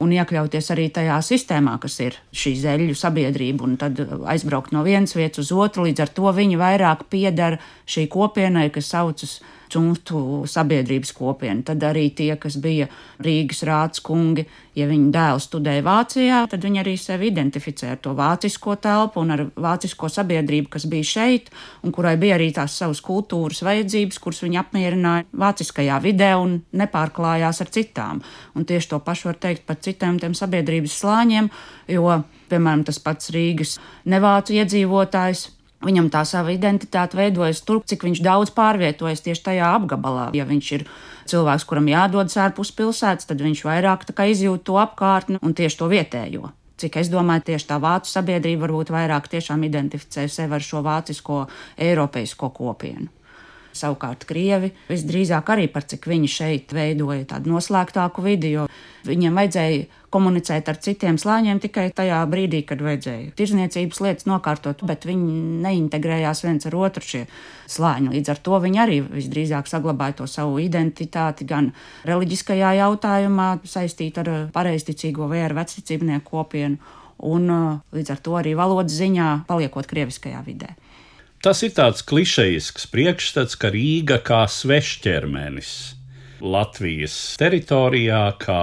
un 0.00 0.14
iekļauties 0.16 0.70
arī 0.72 0.88
tajā 0.96 1.18
sistēmā, 1.24 1.76
kas 1.82 1.98
ir 2.00 2.16
šī 2.32 2.54
zeļu 2.62 2.96
sabiedrība, 2.96 3.66
un 3.68 3.76
tad 3.80 4.00
aizbraukt 4.32 4.72
no 4.72 4.84
vienas 4.86 5.12
vietas 5.16 5.44
uz 5.44 5.52
otru. 5.52 5.84
Līdz 5.88 6.06
ar 6.06 6.14
to 6.16 6.32
viņi 6.40 6.60
vairāk 6.60 7.04
piedara 7.12 7.60
šī 7.84 8.06
kopienai, 8.12 8.70
kas 8.72 8.88
saucas 8.94 9.38
cuntu 9.70 10.20
sabiedrības 10.50 11.12
kopienu. 11.16 11.62
Tad 11.66 11.82
arī 11.86 12.08
tie, 12.16 12.32
kas 12.40 12.58
bija 12.62 12.88
Rīgas 13.22 13.62
rāds 13.66 14.02
kungi, 14.04 14.44
ja 14.78 14.86
viņa 14.90 15.10
dēls 15.14 15.46
studēja 15.48 15.84
Vācijā, 15.86 16.40
tad 16.50 16.64
viņi 16.64 16.82
arī 16.82 16.94
sevi 17.00 17.30
identificēja 17.30 17.96
ar 17.96 18.00
to 18.04 18.14
vācisko 18.18 18.76
telpu 18.82 19.22
un 19.22 19.34
ar 19.34 19.44
vācisko 19.54 20.10
sabiedrību, 20.12 20.70
kas 20.74 20.86
bija 20.90 21.08
šeit, 21.10 21.52
un 21.84 21.94
kurai 21.94 22.16
bija 22.20 22.38
arī 22.38 22.50
tās 22.56 22.78
savas 22.80 23.02
kultūras 23.04 23.62
vajadzības, 23.66 24.20
kuras 24.22 24.42
viņi 24.46 24.60
apmierināja 24.62 25.28
vāciskajā 25.44 26.00
vidē 26.04 26.32
un 26.40 26.58
nepārklājās 26.76 27.62
ar 27.64 27.72
citām. 27.76 28.24
Un 28.54 28.66
tieši 28.68 28.92
to 28.94 29.00
pašu 29.04 29.30
var 29.30 29.40
teikt 29.42 29.66
par 29.68 29.80
citiem 29.82 30.18
tiem 30.22 30.36
sabiedrības 30.38 30.98
slāņiem, 31.02 31.50
jo, 31.94 32.20
piemēram, 32.50 32.84
tas 32.88 33.00
pats 33.02 33.32
Rīgas 33.34 33.78
nevācu 34.10 34.58
iedzīvotājs 34.58 35.48
Viņam 35.80 36.10
tā 36.12 36.26
sava 36.28 36.52
identitāte 36.52 37.16
veidojas 37.16 37.62
tur, 37.64 37.80
cik 37.88 38.04
viņš 38.04 38.20
daudz 38.24 38.52
pārvietojas 38.52 39.22
tieši 39.24 39.44
tajā 39.46 39.70
apgabalā. 39.78 40.28
Ja 40.36 40.44
viņš 40.44 40.72
ir 40.76 40.84
cilvēks, 41.30 41.64
kuram 41.68 41.88
jādodas 41.88 42.36
ārpus 42.36 42.72
pilsētas, 42.76 43.28
tad 43.30 43.40
viņš 43.40 43.64
vairāk 43.64 44.04
izjūt 44.12 44.66
to 44.68 44.76
apkārtni 44.76 45.40
un 45.40 45.56
tieši 45.56 45.80
to 45.80 45.88
vietējo. 45.88 46.50
Cik 46.80 46.96
es 46.96 47.08
domāju, 47.12 47.44
tieši 47.48 47.66
tā 47.68 47.76
vācu 47.80 48.08
sabiedrība 48.08 48.64
varbūt 48.66 48.92
vairāk 48.92 49.28
tiešām 49.28 49.64
identificē 49.68 50.26
sevi 50.28 50.56
ar 50.56 50.64
šo 50.64 50.80
vācisko, 50.84 51.42
eiropeisko 51.76 52.52
kopienu. 52.56 53.08
Savukārt 53.76 54.24
krievi 54.26 54.72
visdrīzāk 54.88 55.52
arī 55.54 55.68
par 55.70 55.84
cik 55.86 56.08
viņi 56.10 56.30
šeit 56.30 56.72
veidoja 56.74 57.28
tādu 57.34 57.52
noslēgtāku 57.54 58.24
vidi, 58.24 58.54
jo 58.56 58.66
viņiem 59.06 59.36
vajadzēja 59.38 59.84
komunicēt 60.10 60.68
ar 60.68 60.78
citiem 60.82 61.18
slāņiem 61.20 61.60
tikai 61.62 61.86
tajā 61.94 62.18
brīdī, 62.30 62.64
kad 62.66 62.82
vajadzēja 62.82 63.30
tirzniecības 63.38 64.00
lietas 64.02 64.26
nokārtot, 64.26 64.82
bet 64.86 65.06
viņi 65.06 65.62
neintegrējās 65.62 66.42
viens 66.44 66.66
ar 66.66 66.76
otru 66.80 67.06
šie 67.06 67.22
slāņi. 67.70 68.10
Līdz 68.16 68.34
ar 68.34 68.42
to 68.42 68.58
viņi 68.66 68.82
arī 68.82 68.98
visdrīzāk 69.06 69.70
saglabāja 69.70 70.18
to 70.20 70.26
savu 70.30 70.58
identitāti 70.62 71.46
gan 71.46 71.70
reliģiskajā 72.10 72.74
jautājumā 72.82 73.52
saistīt 73.62 74.18
ar 74.24 74.32
pareizticīgo 74.54 75.30
vai 75.30 75.44
ar 75.46 75.54
vecticībnieku 75.62 76.26
kopienu, 76.26 76.82
un 77.30 77.50
līdz 77.94 78.16
ar 78.16 78.22
to 78.24 78.36
arī 78.40 78.56
valodas 78.58 78.98
ziņā 78.98 79.32
paliekot 79.48 79.86
krieviskajā 79.86 80.42
vidē. 80.46 80.74
Tas 81.40 81.62
ir 81.64 81.70
tāds 81.72 82.02
klišejisks 82.04 82.84
priekšstats, 82.92 83.56
ka 83.56 83.70
Rīga 83.72 84.18
kā 84.20 84.42
svešķermenis 84.44 85.70
Latvijas 86.44 87.14
teritorijā, 87.40 88.26
kā 88.42 88.60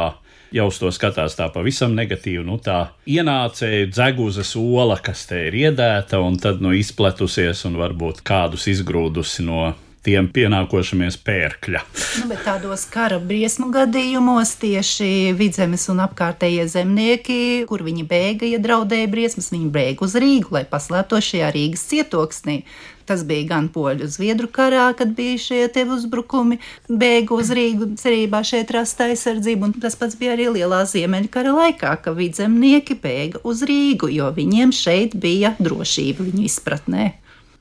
jau 0.54 0.68
uz 0.70 0.78
to 0.78 0.92
skatās 0.94 1.34
tā 1.40 1.48
pavisam 1.56 1.96
negatīvi. 1.98 2.44
Nu, 2.46 2.60
tā 2.62 2.92
ienācēja 3.10 3.90
dzeguzes 3.90 4.54
ola, 4.62 5.00
kas 5.02 5.26
te 5.26 5.48
ir 5.48 5.58
iedēta 5.58 6.22
un 6.22 6.38
tad 6.42 6.62
nu, 6.62 6.76
izpletusies 6.78 7.66
un 7.66 7.80
varbūt 7.82 8.22
kādus 8.28 8.68
izgrūdusi 8.70 9.48
no 9.50 9.72
tiem 10.08 10.30
pienākošamies 10.32 11.20
pērkļa. 11.28 11.84
nu, 12.22 12.28
bet 12.32 12.44
tādos 12.48 12.86
kara 12.92 13.20
briesmu 13.20 13.70
gadījumos 13.76 14.56
tieši 14.62 15.34
vidzemes 15.38 15.88
un 15.92 16.04
apkārtējie 16.06 16.68
zemnieki, 16.72 17.40
kur 17.68 17.84
viņi 17.84 18.06
bēga, 18.08 18.48
ja 18.48 18.62
draudēja 18.64 19.10
briesmas, 19.12 19.52
viņi 19.52 19.72
bēga 19.74 20.08
uz 20.08 20.16
Rīgu, 20.16 20.54
lai 20.56 20.68
paslēptos 20.70 21.34
šajā 21.34 21.50
Rīgas 21.56 21.90
cietoksnī. 21.92 22.62
Tas 23.08 23.22
bija 23.24 23.46
gan 23.48 23.70
poļu 23.72 24.10
zviedru 24.12 24.50
karā, 24.52 24.90
kad 25.00 25.14
bija 25.16 25.38
šie 25.40 25.84
uzbrukumi, 25.96 26.58
bēga 26.92 27.38
uz 27.38 27.54
Rīgu, 27.56 27.94
cerībā 28.00 28.42
šeit 28.48 28.72
rast 28.76 29.00
aizsardzību, 29.04 29.70
un 29.70 29.78
tas 29.84 29.96
pats 29.96 30.20
bija 30.20 30.36
arī 30.36 30.50
lielā 30.58 30.82
ziemeļkara 30.88 31.56
laikā, 31.56 31.94
ka 32.04 32.16
vidzemnieki 32.16 33.00
bēga 33.04 33.44
uz 33.48 33.64
Rīgu, 33.68 34.12
jo 34.12 34.28
viņiem 34.36 34.76
šeit 34.76 35.16
bija 35.16 35.56
drošība 35.60 36.28
viņu 36.28 36.44
izpratnē 36.50 37.08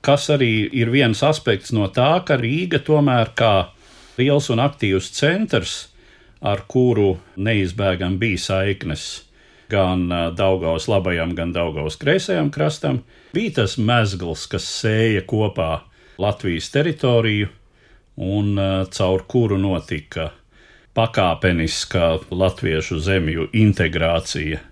kas 0.06 0.28
arī 0.30 0.68
ir 0.70 0.92
viens 0.94 1.22
aspekts 1.26 1.72
no 1.74 1.88
tā, 1.90 2.12
ka 2.26 2.38
Rīga 2.38 2.78
tomēr 2.86 3.32
kā 3.38 3.54
liels 4.20 4.48
un 4.54 4.62
aktīvs 4.62 5.10
centrs, 5.16 5.76
ar 6.40 6.62
kuru 6.70 7.16
neizbēgami 7.36 8.20
bija 8.20 8.42
saiknes 8.44 9.06
gan 9.72 10.06
Daugaus 10.38 10.86
labajam, 10.86 11.34
gan 11.34 11.52
Daugaus 11.52 11.98
kreisajam 11.98 12.52
krastam, 12.54 13.02
bija 13.34 13.62
tas 13.62 13.76
mezgls, 13.82 14.46
kas 14.46 14.68
sēja 14.82 15.24
kopā 15.26 15.80
Latvijas 16.22 16.70
teritoriju 16.72 17.50
un 18.16 18.54
caur 18.94 19.26
kuru 19.28 19.58
notika 19.60 20.30
pakāpeniska 20.96 22.12
latviešu 22.30 23.00
zemju 23.04 23.50
integrācija 23.52 24.62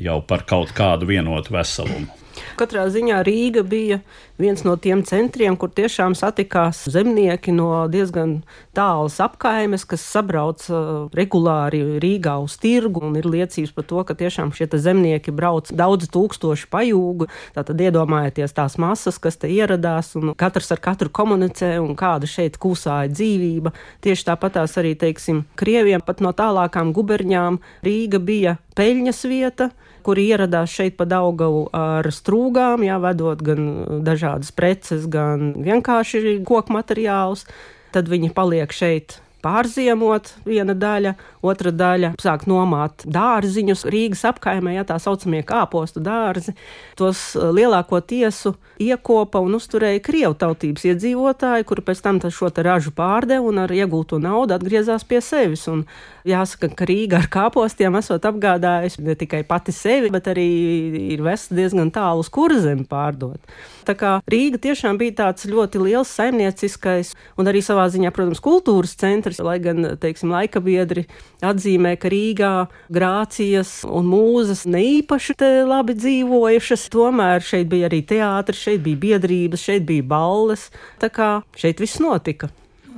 jau 0.00 0.20
par 0.24 0.46
kaut 0.48 0.72
kādu 0.76 1.10
vienotu 1.10 1.52
veselumu. 1.58 2.23
Katrā 2.54 2.84
ziņā 2.92 3.18
Rīga 3.26 3.64
bija 3.66 3.98
viens 4.38 4.62
no 4.66 4.76
tiem 4.78 5.02
centriem, 5.06 5.56
kur 5.58 5.70
tiešām 5.74 6.14
satikās 6.18 6.84
zemnieki 6.90 7.52
no 7.54 7.86
diezgan 7.90 8.36
tālas 8.74 9.16
apkaimes, 9.22 9.84
kas 9.88 10.04
sabrauc 10.06 10.62
uh, 10.70 11.06
regulāri 11.14 11.82
Rīgā 12.02 12.36
uz 12.42 12.56
tirgu, 12.62 13.02
un 13.08 13.18
ir 13.18 13.26
liecības 13.30 13.74
par 13.74 13.88
to, 13.90 14.02
ka 14.06 14.16
tiešām 14.18 14.52
šie 14.54 14.68
zemnieki 14.74 15.34
brauc 15.34 15.70
daudz 15.74 16.10
tūkstoši 16.14 16.68
pajūgu. 16.70 17.28
Tātad 17.56 17.82
iedomājieties 17.86 18.54
tās 18.54 18.78
masas, 18.78 19.18
kas 19.22 19.38
te 19.40 19.50
ieradās, 19.50 20.14
un 20.18 20.34
katrs 20.38 20.70
ar 20.74 20.82
katru 20.82 21.10
komunicē, 21.14 21.74
un 21.82 21.94
kāda 21.98 22.30
šeit 22.30 22.58
kūsāja 22.62 23.10
dzīvība. 23.14 23.74
Tieši 24.04 24.28
tāpatās 24.30 24.78
arī, 24.82 24.94
teiksim, 24.98 25.44
Krieviem 25.58 26.02
pat 26.06 26.22
no 26.22 26.34
tālākām 26.34 26.94
guberņām 26.94 27.58
Rīga 27.86 28.22
bija 28.22 28.58
peļņas 28.78 29.26
vieta 29.30 29.70
kuri 30.04 30.28
ieradās 30.32 30.72
šeit 30.74 30.98
pa 30.98 31.06
Daugavu 31.08 31.66
ar 31.74 32.06
strūgām, 32.12 32.84
jā, 32.86 33.00
vedot 33.02 33.42
gan 33.44 33.68
dažādas 34.04 34.52
preces, 34.54 35.08
gan 35.10 35.52
vienkārši 35.64 36.40
koku 36.46 36.76
materiālus. 36.76 37.46
Tad 37.94 38.10
viņi 38.10 38.32
paliek 38.34 38.72
šeit 38.74 39.18
pārziemot 39.44 40.32
viena 40.48 40.74
daļa, 40.74 41.14
otra 41.44 41.72
daļa 41.74 42.14
sāk 42.22 42.46
nomāt 42.50 43.04
dārziņus 43.04 43.84
Rīgas 43.92 44.24
apkaimē, 44.30 44.76
ja 44.78 44.86
tā 44.88 44.98
saucamie 45.02 45.42
kāpostu 45.46 46.02
dārzi. 46.04 46.56
Tos 46.98 47.32
uh, 47.36 47.50
lielāko 47.54 48.00
tiesu 48.00 48.54
iekopa 48.80 49.42
un 49.44 49.58
uzturēja 49.58 50.02
krievu 50.04 50.34
tautības 50.38 50.86
iedzīvotāji, 50.90 51.66
kuri 51.68 51.84
pēc 51.86 52.02
tam 52.04 52.20
šo 52.24 52.50
ražu 52.64 52.90
pārdeva 52.94 53.46
un 53.50 53.60
ar 53.64 53.72
iegūto 53.74 54.18
naudu 54.22 54.56
atgriezās 54.56 55.04
pie 55.06 55.20
sevis. 55.22 55.66
Un 55.70 55.84
jāsaka, 56.26 56.70
ka 56.74 56.88
Rīga 56.88 57.20
ar 57.20 57.28
kāpostiem 57.32 57.98
esot 58.00 58.24
apgādājusi 58.28 59.04
ne 59.04 59.16
tikai 59.18 59.42
pati 59.46 59.74
sevi, 59.74 60.10
bet 60.14 60.28
arī 60.32 60.46
ir 61.14 61.22
vesta 61.24 61.56
diezgan 61.56 61.92
tālu 61.94 62.24
uz 62.24 62.30
kurzemi 62.32 62.86
pārdot. 62.88 63.40
Tā 63.84 63.96
kā 63.98 64.16
Rīga 64.30 64.60
tiešām 64.68 64.98
bija 65.00 65.18
tāds 65.24 65.46
ļoti 65.50 65.82
liels 65.82 66.12
saimnieciskais 66.16 67.12
un 67.38 67.50
arī 67.50 67.60
savā 67.64 67.86
ziņā, 67.92 68.12
protams, 68.14 68.42
kultūras 68.44 68.96
centrs, 69.00 69.42
lai 69.44 69.58
gan, 69.62 69.94
teiksim, 70.00 70.32
laika 70.32 70.62
biedri 70.64 71.06
atzīmē, 71.42 71.94
ka 72.00 72.10
Rīgā 72.12 72.52
grācijas 72.94 73.82
un 73.88 74.10
mūzas 74.12 74.64
neīpaši 74.70 75.38
labi 75.66 75.96
dzīvojušas. 75.98 76.88
Tomēr 76.94 77.44
šeit 77.44 77.70
bija 77.72 77.90
arī 77.90 78.02
teātris, 78.06 78.62
šeit 78.66 78.84
bija 78.86 79.02
biedrības, 79.06 79.64
šeit 79.64 79.88
bija 79.88 80.06
balles. 80.14 80.70
Tā 81.02 81.10
kā 81.10 81.30
šeit 81.58 81.82
viss 81.82 82.02
notika. 82.02 82.52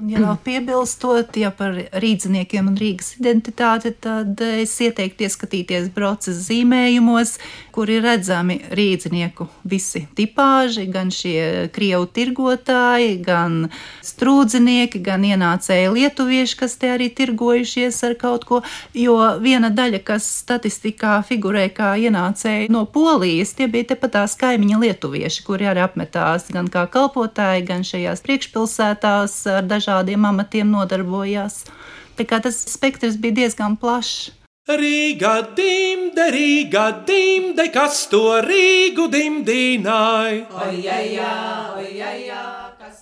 Ja 0.05 0.21
vēl 0.21 0.37
piebilstot, 0.45 1.39
ja 1.41 1.49
par 1.57 1.73
rīzniekiem 1.73 2.67
un 2.69 2.75
Rīgas 2.77 3.15
identitāti, 3.17 3.95
tad 4.05 4.37
es 4.45 4.75
ieteiktu 4.85 5.25
ieskatīties 5.25 5.87
brocas 5.95 6.37
zīmējumos, 6.51 7.39
kur 7.73 7.89
ir 7.89 8.05
redzami 8.05 8.59
rīznieku 8.77 9.47
visi 9.65 10.03
tipāži, 10.19 10.85
gan 10.93 11.09
šie 11.15 11.71
krievu 11.73 12.11
tirgotāji, 12.13 13.15
gan 13.25 13.71
strūdzinieki, 14.05 15.01
gan 15.07 15.25
ienācēji 15.25 15.89
lietuvieši, 15.95 16.59
kas 16.61 16.77
te 16.77 16.93
arī 16.93 17.09
tirgojušies 17.17 18.03
ar 18.05 18.19
kaut 18.21 18.45
ko, 18.45 18.61
jo 18.93 19.17
viena 19.41 19.73
daļa, 19.73 20.03
kas 20.05 20.29
statistikā 20.43 21.23
figurē 21.25 21.71
kā 21.73 21.95
ienācēji 21.97 22.69
no 22.75 22.85
Polijas, 22.85 23.55
tie 23.57 23.71
bija 23.73 23.95
tepat 23.95 24.19
tās 24.21 24.37
kaimiņa 24.45 24.83
lietuvieši, 24.85 25.47
kuri 25.49 25.73
arī 25.73 25.87
apmetās 25.89 26.51
gan 26.53 26.69
kā 26.69 26.85
kalpotāji, 26.93 27.65
gan 27.73 27.89
šajās 27.89 28.25
priekšpilsētās 28.29 29.41
ar 29.57 29.65
dažādiem 29.65 29.86
dažādiem 29.87 30.25
amatiem 30.27 30.67
nodarbojās. 30.71 31.65
Tā 32.17 32.27
kā 32.27 32.41
tas 32.43 32.59
spektrs 32.67 33.17
bija 33.21 33.43
diezgan 33.43 33.77
plašs. 33.79 34.33
Rīga 34.67 35.55
dimde, 35.55 36.27
Rīga 36.35 37.05
dimde, 37.07 37.69
kas 37.71 38.09
to 38.11 38.43
Rīgu 38.43 39.07
dimdināja? 39.13 40.43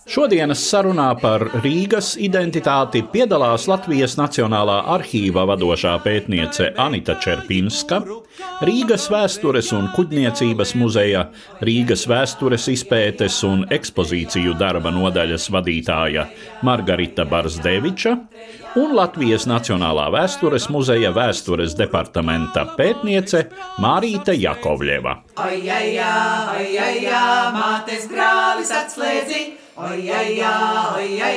Šodienas 0.05 0.61
sarunā 0.69 1.07
par 1.17 1.47
Rīgas 1.65 2.11
identitāti 2.21 3.01
piedalās 3.09 3.65
Latvijas 3.71 4.19
Nacionālā 4.21 4.83
arhīva 4.93 5.47
vadošā 5.49 5.95
pētniece 6.05 6.67
Anita 6.77 7.17
Čerpinska, 7.25 8.03
Rīgas 8.69 9.07
vēstures 9.09 9.73
un 9.73 9.89
kuģniecības 9.97 10.75
muzeja, 10.77 11.25
Rīgas 11.65 12.05
vēstures 12.11 12.69
izpētes 12.75 13.39
un 13.49 13.65
ekspozīciju 13.73 14.53
darba 14.61 14.93
nodaļas 14.93 15.49
vadītāja 15.57 16.27
Margarita 16.69 17.25
Barsdeviča 17.25 18.19
un 18.79 18.95
Latvijas 18.97 19.45
Nacionālā 19.47 20.09
vēstures 20.11 20.67
muzeja 20.73 21.13
vēstures 21.15 21.77
departamenta 21.79 22.65
pētniece 22.75 23.45
Mārīte 23.83 24.35
Jakovļeva. 24.35 25.15
Ai, 25.43 25.61
ai, 25.71 25.91
mātes 27.55 28.09
grālis 28.11 28.73
atslēdzi, 28.75 29.43
ai, 29.79 30.01
ai, 30.11 31.37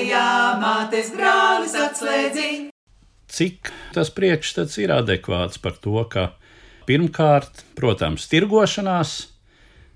mātes 0.62 1.12
grālis 1.13 1.77
atslēdzi. 1.77 2.50
Cik 3.27 3.72
tas 3.94 4.10
priekšstats 4.15 4.79
ir 4.82 4.96
adekvāts 4.96 5.62
par 5.62 5.77
to, 5.84 6.00
ka 6.10 6.32
pirmkārt, 6.89 7.65
protams, 7.77 8.25
tirgošanās, 8.32 9.13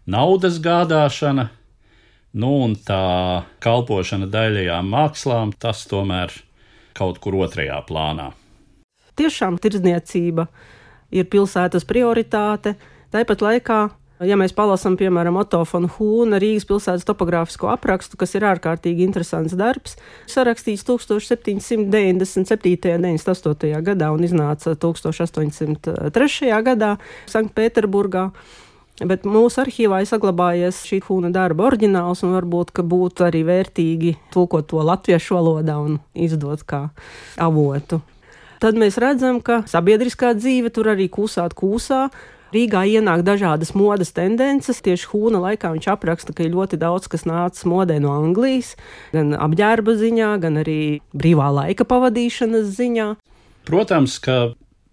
naudas 0.06 0.60
gādāšana, 0.62 1.50
nu 2.38 2.54
un 2.68 2.78
tā 2.78 3.02
kalpošana 3.64 4.30
daļajām 4.30 4.94
mākslām, 4.94 5.58
tas 5.58 5.88
tomēr 5.90 6.30
ir 6.36 6.48
kaut 6.98 7.20
kur 7.24 7.34
otrajā 7.44 7.80
plānā. 7.88 8.32
Tiešām 9.20 9.58
tirdzniecība 9.62 10.48
ir 11.12 11.26
pilsētas 11.32 11.86
prioritāte. 11.88 12.76
Tāpat 13.12 13.44
laikā, 13.44 13.80
ja 14.24 14.38
mēs 14.40 14.54
palasām, 14.56 14.96
piemēram, 15.00 15.36
Otofona 15.42 15.90
Hūna 15.98 16.40
Rīgas 16.42 16.66
pilsētas 16.70 17.08
topogrāfisko 17.10 17.68
aprakstu, 17.74 18.20
kas 18.22 18.32
ir 18.40 18.48
ārkārtīgi 18.48 19.04
interesants 19.04 19.54
darbs, 19.60 19.98
sarakstīts 20.32 20.86
1797. 20.88 22.96
un 22.96 23.04
98. 23.06 23.84
gadā 23.92 24.08
un 24.16 24.28
iznāca 24.28 24.68
1803. 24.80 26.52
gadā 26.72 26.92
Sanktpēterburgā. 27.32 28.26
Bet 29.02 29.24
mūsu 29.26 29.64
arhīvā 29.64 30.04
ir 30.04 30.10
saglabājies 30.10 30.84
šī 30.86 31.00
hūna 31.08 31.32
darba 31.34 31.66
oriģināls, 31.72 32.22
un 32.26 32.36
varbūt 32.36 32.76
būtu 32.86 33.26
arī 33.26 33.42
vērtīgi 33.48 34.14
tulkot 34.34 34.68
to 34.70 34.84
latviešu 34.86 35.40
valodā 35.40 35.80
un 35.82 35.98
izdot 36.14 36.62
kā 36.70 36.84
avotu. 37.42 38.02
Tad 38.62 38.78
mēs 38.78 39.00
redzam, 39.02 39.40
ka 39.42 39.64
sabiedriskā 39.66 40.36
dzīve 40.38 40.70
tur 40.70 40.92
arī 40.94 41.10
kūsāt 41.10 41.58
kūsā. 41.58 42.10
Rīgā 42.52 42.84
ienāk 42.86 43.24
dažādas 43.26 43.72
modes 43.80 44.12
tendences. 44.14 44.84
Tieši 44.84 45.08
Hūna 45.08 45.40
laikā 45.40 45.72
viņš 45.72 45.88
apraksta, 45.94 46.36
ka 46.36 46.44
ir 46.44 46.52
ļoti 46.54 46.78
daudz 46.78 47.08
kas 47.10 47.24
nācis 47.26 47.64
modē 47.66 47.96
no 48.04 48.12
Anglijas, 48.12 48.76
gan 49.16 49.32
apģērba 49.40 49.96
ziņā, 49.98 50.34
gan 50.44 50.60
arī 50.62 51.00
brīvā 51.16 51.48
laika 51.56 51.88
pavadīšanas 51.88 52.68
ziņā. 52.76 53.08
Protams, 53.66 54.20
ka 54.22 54.38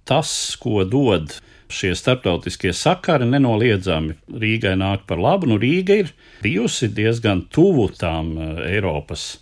tas, 0.09 0.31
ko 0.63 0.87
dod 0.87 1.35
šie 1.69 1.93
starptautiskie 1.97 2.73
sakari 2.73 3.27
nenoliedzami 3.29 4.17
Rīgai 4.41 4.75
nāk 4.81 5.05
par 5.09 5.21
labu. 5.21 5.49
Nu, 5.51 5.59
Rīga 5.61 5.99
ir 6.03 6.13
bijusi 6.43 6.89
diezgan 6.95 7.45
tuvu 7.53 7.89
tām 7.99 8.33
eh, 8.37 8.65
Eiropas. 8.75 9.39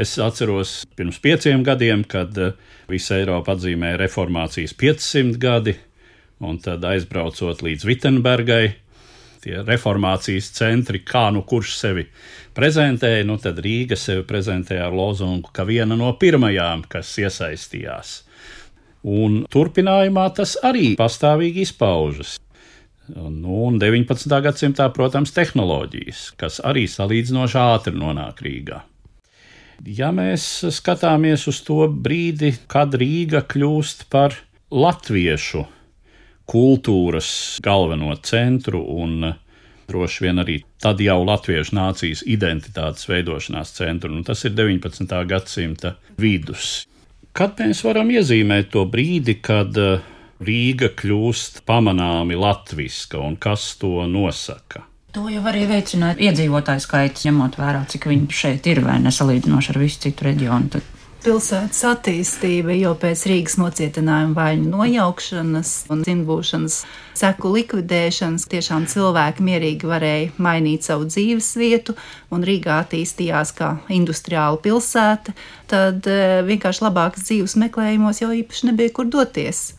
Es 0.00 0.16
atceros 0.22 0.84
pirms 0.96 1.20
pieciem 1.22 1.64
gadiem, 1.66 2.04
kad 2.04 2.36
eh, 2.38 2.54
visa 2.90 3.18
Eiropa 3.20 3.54
atzīmēja 3.56 4.00
reformācijas 4.02 4.74
500 4.78 5.40
gadi, 5.40 5.76
un 6.40 6.58
tad 6.62 6.84
aizbraucot 6.88 7.62
līdz 7.62 7.86
Vitsenbergai, 7.86 8.64
tie 9.44 9.60
reformācijas 9.64 10.50
centri, 10.56 11.02
kā 11.06 11.28
nu 11.32 11.44
kurš 11.48 11.76
sevi 11.78 12.06
prezentēja, 12.56 13.24
nu 13.28 13.38
tad 13.40 13.60
Rīga 13.62 13.96
sevi 13.96 14.26
prezentēja 14.28 14.88
ar 14.88 14.96
lozungu, 14.96 15.52
ka 15.54 15.64
viena 15.68 15.96
no 15.96 16.10
pirmajām, 16.18 16.84
kas 16.90 17.14
iesaistījās. 17.22 18.18
Un 19.06 19.44
turpinājumā 19.48 20.26
tas 20.36 20.58
arī 20.66 20.92
pastāvīgi 20.98 21.64
izpaužas. 21.64 22.36
Nu, 23.10 23.64
un 23.66 23.78
19. 23.80 24.28
gadsimtā, 24.44 24.86
protams, 24.94 25.32
tehnoloģijas, 25.34 26.30
kas 26.38 26.60
arī 26.62 26.84
salīdzinoši 26.90 27.58
ātri 27.58 27.96
nonāk 27.96 28.42
Rīgā. 28.44 28.84
Ja 29.88 30.10
mēs 30.12 30.44
skatāmies 30.76 31.46
uz 31.48 31.62
to 31.64 31.86
brīdi, 31.88 32.52
kad 32.70 32.94
Rīga 33.00 33.40
kļūst 33.48 34.06
par 34.12 34.36
latviešu 34.70 35.64
kultūras 36.50 37.30
galveno 37.64 38.12
centru 38.26 38.82
un 39.00 39.32
droši 39.90 40.24
vien 40.26 40.42
arī 40.42 40.60
tad 40.82 41.00
jau 41.02 41.22
latviešu 41.24 41.74
nācijas 41.78 42.22
identitātes 42.28 43.08
veidošanās 43.10 43.72
centru, 43.74 44.12
un 44.14 44.26
tas 44.26 44.44
ir 44.44 44.54
19. 44.58 45.16
gadsimta 45.30 45.96
vidus. 46.20 46.84
Kad 47.32 47.60
mēs 47.62 47.84
varam 47.86 48.10
iezīmēt 48.10 48.72
to 48.74 48.84
brīdi, 48.90 49.38
kad 49.42 49.76
eh, 49.78 50.06
Rīga 50.40 50.88
kļūst 50.96 51.62
pamanāmi 51.68 52.38
latviska 52.38 53.20
un 53.20 53.36
kas 53.40 53.74
to 53.80 54.06
nosaka? 54.08 54.86
To 55.14 55.26
jau 55.30 55.42
arī 55.50 55.64
veicina 55.66 56.12
iedzīvotāju 56.14 56.82
skaits, 56.84 57.26
ņemot 57.26 57.58
vērā, 57.58 57.82
cik 57.90 58.06
viņi 58.10 58.30
šeit 58.34 58.66
ir, 58.70 58.82
vai 58.86 59.00
nesalīdzinoši 59.02 59.72
ar 59.72 59.78
visu 59.82 60.04
citu 60.06 60.26
reģionu. 60.28 60.70
Tad 60.74 60.99
pilsētas 61.24 61.80
attīstība 61.84 62.74
jau 62.78 62.92
pēc 62.98 63.22
Rīgas 63.28 63.56
nocietinājuma 63.60 64.34
vaļņu 64.36 64.70
nojaukšanas 64.72 65.72
un 65.92 66.04
dzimbūšanas 66.06 66.78
seku 67.20 67.52
likvidēšanas 67.56 68.48
tiešām 68.50 68.86
cilvēki 68.90 69.44
mierīgi 69.44 69.90
varēja 69.90 70.32
mainīt 70.40 70.88
savu 70.88 71.08
dzīves 71.10 71.52
vietu, 71.60 71.96
un 72.32 72.46
Rīgā 72.46 72.80
attīstījās 72.86 73.52
kā 73.58 73.74
industriāla 73.92 74.60
pilsēta, 74.64 75.36
tad 75.70 76.08
e, 76.08 76.40
vienkārši 76.48 76.86
labākas 76.88 77.28
dzīves 77.28 77.58
meklējumos 77.66 78.24
jau 78.24 78.32
īpaši 78.40 78.70
nebija 78.72 78.96
kur 78.96 79.12
doties. 79.12 79.70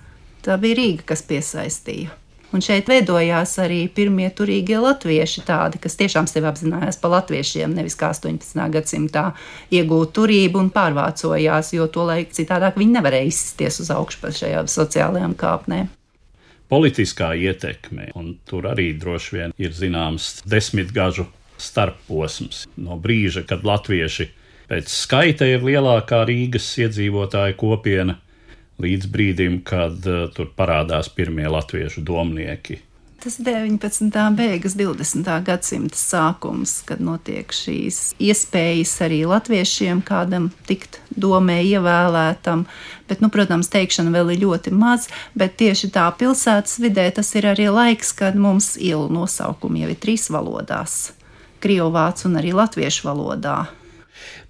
Tā 0.46 0.62
bija 0.62 0.78
Rīga, 0.78 1.12
kas 1.14 1.26
piesaistīja. 1.26 2.21
Un 2.52 2.60
šeit 2.60 2.90
veidojās 2.92 3.54
arī 3.64 3.86
pirmie 3.96 4.28
turīgie 4.36 4.76
latvieši, 4.84 5.44
tādi, 5.48 5.80
kas 5.80 5.96
tiešām 6.00 6.28
sevi 6.28 6.50
apzinājās 6.50 6.98
par 7.00 7.14
latviešiem, 7.14 7.72
nevis 7.78 7.96
kā 7.96 8.10
18. 8.12 8.60
gadsimtā 8.74 9.30
iegūt 9.72 10.12
turību 10.18 10.60
un 10.60 10.72
pārvācojās, 10.76 11.72
jo 11.78 11.88
to 11.88 12.04
laiku 12.10 12.36
citādāk 12.36 12.76
viņi 12.82 12.98
nevarēja 12.98 13.30
izsties 13.32 13.80
uz 13.86 13.92
augšu 13.96 14.20
pa 14.26 14.34
šajām 14.36 14.68
sociālajām 14.72 15.36
kāpnēm. 15.40 15.88
Politiskā 16.72 17.32
ietekme, 17.40 18.12
un 18.20 18.34
tur 18.48 18.68
arī 18.68 18.92
droši 19.00 19.38
vien 19.38 19.56
ir 19.60 19.72
zināms 19.76 20.42
desmitgažu 20.48 21.30
starposms 21.60 22.66
no 22.84 23.00
brīža, 23.00 23.46
kad 23.48 23.64
latvieši 23.68 24.28
pēc 24.72 24.92
skaita 24.92 25.48
ir 25.48 25.64
lielākā 25.68 26.24
Rīgas 26.28 26.68
iedzīvotāja 26.84 27.56
kopiena 27.60 28.18
līdz 28.82 29.12
brīdim, 29.12 29.60
kad 29.68 30.06
uh, 30.10 30.28
tur 30.36 30.52
parādās 30.58 31.12
pirmie 31.14 31.48
latviešu 31.52 32.04
domnieki. 32.06 32.82
Tas 33.22 33.38
19. 33.38 34.34
beigas, 34.34 34.74
20. 34.74 35.44
gadsimta 35.46 35.98
sākums, 35.98 36.80
kad 36.90 37.04
notiek 37.06 37.54
šīs 37.54 38.16
iespējas 38.18 38.96
arī 39.06 39.20
latviešiem 39.30 40.00
kādam 40.02 40.48
tikt 40.66 40.98
domē 41.14 41.60
ievēlētam, 41.62 42.64
bet, 43.06 43.22
nu, 43.22 43.30
protams, 43.30 43.70
teikšana 43.70 44.10
vēl 44.16 44.34
ir 44.34 44.42
ļoti 44.48 44.74
maz, 44.74 45.06
bet 45.38 45.54
tieši 45.62 45.92
tā 45.94 46.08
pilsētas 46.18 46.80
vidē 46.82 47.06
tas 47.14 47.30
ir 47.38 47.46
arī 47.52 47.70
laiks, 47.70 48.10
kad 48.18 48.34
mums 48.34 48.74
ielu 48.82 49.06
nosaukumi 49.14 49.86
jau 49.86 49.94
ir 49.94 50.02
trīs 50.02 50.26
valodās- 50.34 51.12
krievu 51.62 51.92
vācu 51.94 52.26
un 52.26 52.42
arī 52.42 52.58
latviešu 52.58 53.06
valodā. 53.06 53.68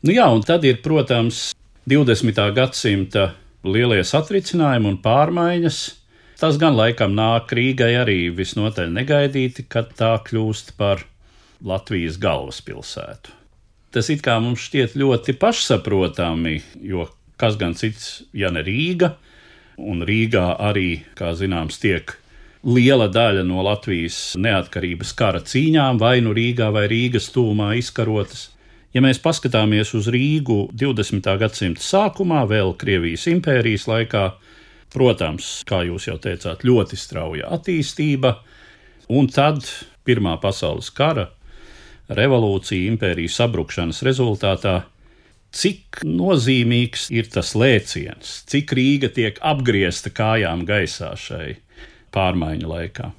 Nu 0.02 0.16
jā, 0.16 0.32
un 0.32 0.48
tad 0.48 0.64
ir, 0.64 0.80
protams, 0.80 1.52
20. 1.86 2.54
gadsimta 2.56 3.34
lielie 3.64 4.04
satricinājumi 4.06 4.94
un 4.94 5.00
pārmaiņas. 5.04 5.82
Tas 6.42 6.58
gan 6.62 6.74
laikam 6.74 7.14
nāk 7.14 7.54
Rīgai 7.54 7.94
arī 8.02 8.20
visnotaļ 8.34 8.90
negaidīti, 8.96 9.68
kad 9.70 9.94
tā 9.98 10.16
kļūst 10.26 10.74
par 10.80 11.06
Latvijas 11.62 12.18
galvaspilsētu. 12.22 13.36
Tas 13.92 14.08
it 14.10 14.24
kā 14.26 14.40
mums 14.42 14.64
šķiet 14.66 14.96
ļoti 14.98 15.36
pašsaprotami, 15.38 16.62
jo 16.82 17.06
kas 17.38 17.58
gan 17.60 17.76
cits, 17.78 18.24
ja 18.34 18.50
ne 18.54 18.64
Rīga, 18.66 19.14
un 19.78 20.02
Rīgā 20.08 20.56
arī, 20.62 21.04
kā 21.18 21.34
zināms, 21.38 21.78
tiek 21.82 22.16
liela 22.64 23.08
daļa 23.12 23.44
no 23.46 23.62
Latvijas 23.66 24.38
neatkarības 24.38 25.14
kara 25.18 25.42
cīņām, 25.46 26.00
vai 26.02 26.20
nu 26.26 26.34
Rīgā 26.38 26.70
vai 26.74 26.88
Rīgas 26.92 27.30
tūmā 27.36 27.74
izkarotas. 27.80 28.50
Ja 28.92 29.04
mēs 29.04 29.22
paskatāmies 29.24 29.94
uz 29.96 30.10
Rīgu 30.12 30.66
20. 30.76 31.28
gadsimta 31.40 31.84
sākumā, 31.84 32.44
vēl 32.50 32.74
Krievijas 32.80 33.28
impērijas 33.32 33.88
laikā, 33.88 34.26
protams, 34.92 35.62
kā 35.68 35.86
jūs 35.88 36.10
jau 36.10 36.18
teicāt, 36.20 36.66
ļoti 36.68 37.00
strauja 37.00 37.52
attīstība, 37.56 38.36
un 39.08 39.32
tad 39.32 39.64
Pirmā 40.02 40.34
pasaules 40.42 40.90
kara, 40.98 41.28
revolūcija, 42.10 42.90
impērijas 42.90 43.38
sabrukšanas 43.38 44.02
rezultātā 44.04 44.80
cik 45.52 46.02
nozīmīgs 46.08 47.10
ir 47.14 47.30
tas 47.32 47.54
lēciens, 47.60 48.42
cik 48.50 48.74
Rīga 48.78 49.12
tiek 49.14 49.40
apgriezta 49.44 50.12
kājām 50.16 50.66
gaisā 50.68 51.12
šai 51.20 51.58
pārmaiņu 52.16 52.72
laikā. 52.72 53.12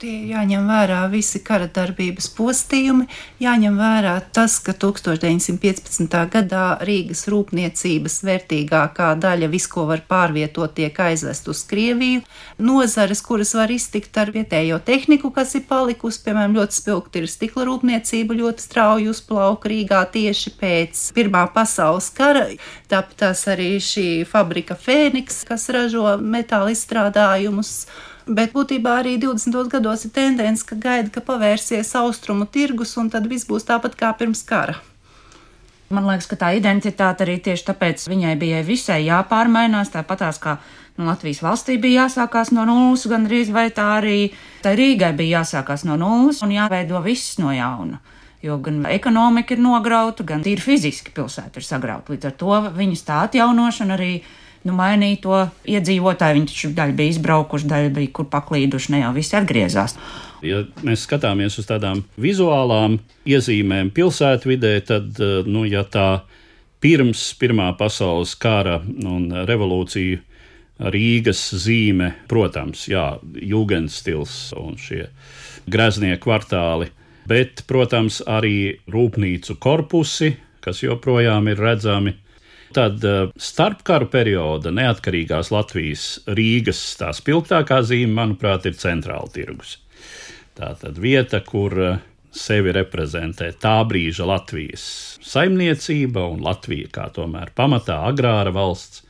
Tie 0.00 0.30
jāņem 0.30 0.64
vērā 0.64 1.02
visi 1.12 1.42
kara 1.44 1.66
darbības 1.68 2.30
postījumi, 2.32 3.04
jāņem 3.44 3.74
vērā 3.76 4.14
tas, 4.32 4.54
ka 4.64 4.72
1915. 4.72 6.14
gadā 6.32 6.62
Rīgas 6.88 7.26
rūpniecības 7.28 8.14
vērtīgākā 8.24 9.10
daļa, 9.20 9.50
viss, 9.52 9.68
ko 9.68 9.84
var 9.90 10.00
pārvietot, 10.08 10.72
tiek 10.78 10.96
aizvest 11.04 11.50
uz 11.52 11.60
Krieviju. 11.68 12.22
Nozares, 12.64 13.20
kuras 13.26 13.52
var 13.58 13.68
iztikt 13.74 14.16
ar 14.16 14.32
vietējo 14.32 14.78
tehniku, 14.86 15.28
kas 15.36 15.52
ir 15.58 15.66
palikusi, 15.68 16.22
piemēram, 16.24 16.56
ļoti 16.56 16.78
spilgti 16.78 17.20
ir 17.20 17.28
stikla 17.28 17.66
rūpniecība, 17.68 18.38
ļoti 18.40 18.64
strauji 18.64 19.10
uzplauka 19.12 19.68
Rīgā 19.68 20.00
tieši 20.16 20.54
pēc 20.62 21.02
Pirmā 21.18 21.44
pasaules 21.52 22.08
kara. 22.16 22.46
Tāpat 22.88 23.28
arī 23.52 23.74
šī 23.84 24.06
fabrika 24.24 24.80
Fēniks, 24.80 25.42
kas 25.44 25.68
ražo 25.68 26.16
metāla 26.24 26.72
izstrādājumus 26.72 27.82
Bet 28.30 28.52
būtībā 28.54 29.00
arī 29.00 29.16
20. 29.18 29.56
gados 29.72 30.04
ir 30.06 30.12
tendence, 30.14 30.62
ka 30.62 30.76
gaida, 30.78 31.10
ka 31.10 31.22
pavērsies 31.26 31.88
austrumu 31.98 32.46
tirgus, 32.46 32.92
un 33.00 33.08
tad 33.10 33.26
viss 33.26 33.48
būs 33.48 33.66
tāpat 33.66 33.96
kā 33.98 34.12
pirms 34.14 34.44
kara. 34.46 34.76
Man 35.90 36.06
liekas, 36.06 36.28
ka 36.30 36.36
tā 36.38 36.52
identitāte 36.54 37.24
arī 37.26 37.40
tieši 37.42 37.66
tāpēc 37.72 38.04
viņai 38.06 38.36
bija 38.38 38.60
visai 38.62 39.00
jāpārmainās. 39.08 39.90
Tāpatās 39.90 40.38
kā 40.38 40.60
nu, 40.94 41.08
Latvijas 41.08 41.40
valstī 41.42 41.74
bija 41.82 42.04
jāsākās 42.04 42.52
no 42.54 42.62
nulles, 42.68 43.08
gan 43.10 43.26
arī 43.26 43.42
tā 43.74 43.88
arī 43.96 44.18
tā 44.62 44.76
Rīgai 44.78 45.10
bija 45.18 45.40
jāsākās 45.40 45.82
no 45.88 45.98
nulles 45.98 46.38
un 46.46 46.54
jāveido 46.54 47.02
viss 47.02 47.40
no 47.42 47.50
jauna. 47.50 47.98
Jo 48.46 48.60
gan 48.62 48.84
ekonomika 48.86 49.56
ir 49.56 49.64
nograuta, 49.66 50.22
gan 50.22 50.46
tīri 50.46 50.62
fiziski 50.62 51.10
pilsēta 51.10 51.58
ir 51.58 51.66
sagrauta. 51.66 52.14
Līdz 52.14 52.30
ar 52.30 52.38
to 52.38 52.60
viņas 52.78 53.02
tā 53.10 53.18
atjaunošana 53.26 53.98
arī 53.98 54.12
nu, 54.66 54.74
mainīja 54.76 55.20
to 55.24 55.36
iedzīvotāju. 55.70 56.38
Viņi 56.38 56.50
taču 56.50 56.72
daļa 56.76 56.96
bija 56.98 57.14
izbraukuši, 57.14 57.70
daļa 57.70 57.92
bija 57.96 58.14
kur 58.16 58.28
paklīduši, 58.32 58.92
ne 58.94 59.04
jau 59.04 59.12
visi 59.16 59.36
atgriezās. 59.38 59.96
Ja 60.46 60.62
mēs 60.86 61.04
skatāmies 61.04 61.58
uz 61.60 61.68
tādām 61.68 62.02
vizuālām 62.20 62.98
iezīmēm 63.28 63.92
pilsētvidē, 63.96 64.74
tad, 64.88 65.12
eh, 65.20 65.48
nu, 65.48 65.66
ja 65.68 65.84
tā 65.84 66.22
pirms 66.80 67.34
Pirmā 67.40 67.70
pasaules 67.76 68.34
kara 68.40 68.80
un 68.80 69.28
revolūcija 69.46 70.24
Rīgas 70.80 71.42
zīme, 71.60 72.14
protams, 72.28 72.86
jā, 72.88 73.18
jūgenstils 73.36 74.54
un 74.56 74.78
šie 74.80 75.10
greznie 75.68 76.14
kvartāli, 76.16 76.88
bet, 77.28 77.66
protams, 77.68 78.22
arī 78.24 78.80
rūpnīcu 78.88 79.58
korpusi, 79.60 80.32
kas 80.64 80.80
joprojām 80.80 81.50
ir 81.52 81.60
redzami, 81.60 82.14
Tad 82.76 83.04
eh, 83.04 83.32
starpkaru 83.34 84.06
perioda 84.12 84.70
neatkarīgās 84.74 85.50
Latvijas 85.50 86.04
Rīgas 86.30 86.82
tā 87.00 87.10
spilgtākā 87.16 87.80
zīme, 87.86 88.14
manuprāt, 88.20 88.68
ir 88.70 88.78
centrāla 88.78 89.26
tirgus. 89.34 89.78
Tā 90.54 90.74
tad 90.78 91.00
vieta, 91.02 91.42
kur 91.46 91.74
eh, 91.82 92.00
sevi 92.30 92.70
reprezentē 92.76 93.50
tā 93.58 93.80
brīža 93.90 94.28
Latvijas 94.30 94.84
saimniecība 95.26 96.28
un 96.30 96.44
Latvija 96.46 96.92
kā 96.94 97.08
tomēr 97.14 97.50
pamatā 97.58 97.98
agrāra 98.06 98.54
valsts. 98.54 99.02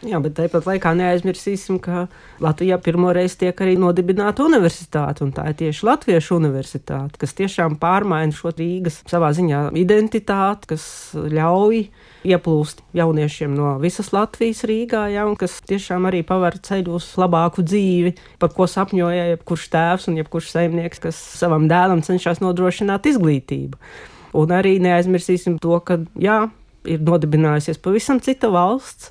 Jā, 0.00 0.16
bet 0.24 0.32
tāpat 0.38 0.64
laikā 0.64 0.94
neaizmirsīsim, 0.96 1.76
ka 1.84 2.06
Latvijā 2.40 2.78
pirmoreiz 2.80 3.34
tiek 3.36 3.58
arī 3.60 3.74
nodibināta 3.76 4.46
universitāte, 4.48 5.20
un 5.26 5.34
tā 5.36 5.44
ir 5.50 5.58
tieši 5.58 5.84
Latviešu 5.84 6.38
universitāte, 6.40 7.20
kas 7.20 7.36
tiešām 7.36 7.76
pārmaina 7.82 8.32
šo 8.32 8.54
Rīgas 8.56 9.02
savā 9.10 9.28
ziņā 9.36 9.66
identitāti, 9.76 10.72
kas 10.72 10.86
ļauj 11.12 11.84
ieplūst 12.26 12.82
jauniešiem 12.96 13.52
no 13.56 13.74
visas 13.80 14.10
Latvijas 14.14 14.62
Rīgā, 14.68 15.06
ja, 15.12 15.24
un 15.28 15.36
kas 15.40 15.58
tiešām 15.68 16.08
arī 16.10 16.22
paver 16.26 16.58
ceļu 16.60 16.96
uz 16.98 17.08
labāku 17.20 17.64
dzīvi, 17.64 18.14
par 18.42 18.52
ko 18.56 18.68
sapņoja 18.70 19.30
jebkurš 19.32 19.68
tēvs 19.72 20.08
un 20.10 20.18
jebkurš 20.20 20.50
saimnieks, 20.54 21.02
kas 21.06 21.20
savam 21.40 21.68
dēlam 21.70 22.04
cenšas 22.06 22.42
nodrošināt 22.44 23.08
izglītību. 23.10 23.80
Un 24.40 24.52
arī 24.54 24.76
neaizmirsīsim 24.82 25.58
to, 25.62 25.78
ka 25.82 25.98
jā, 26.20 26.42
ir 26.86 27.00
nodibinājusies 27.06 27.80
pavisam 27.82 28.20
cita 28.22 28.52
valsts, 28.52 29.10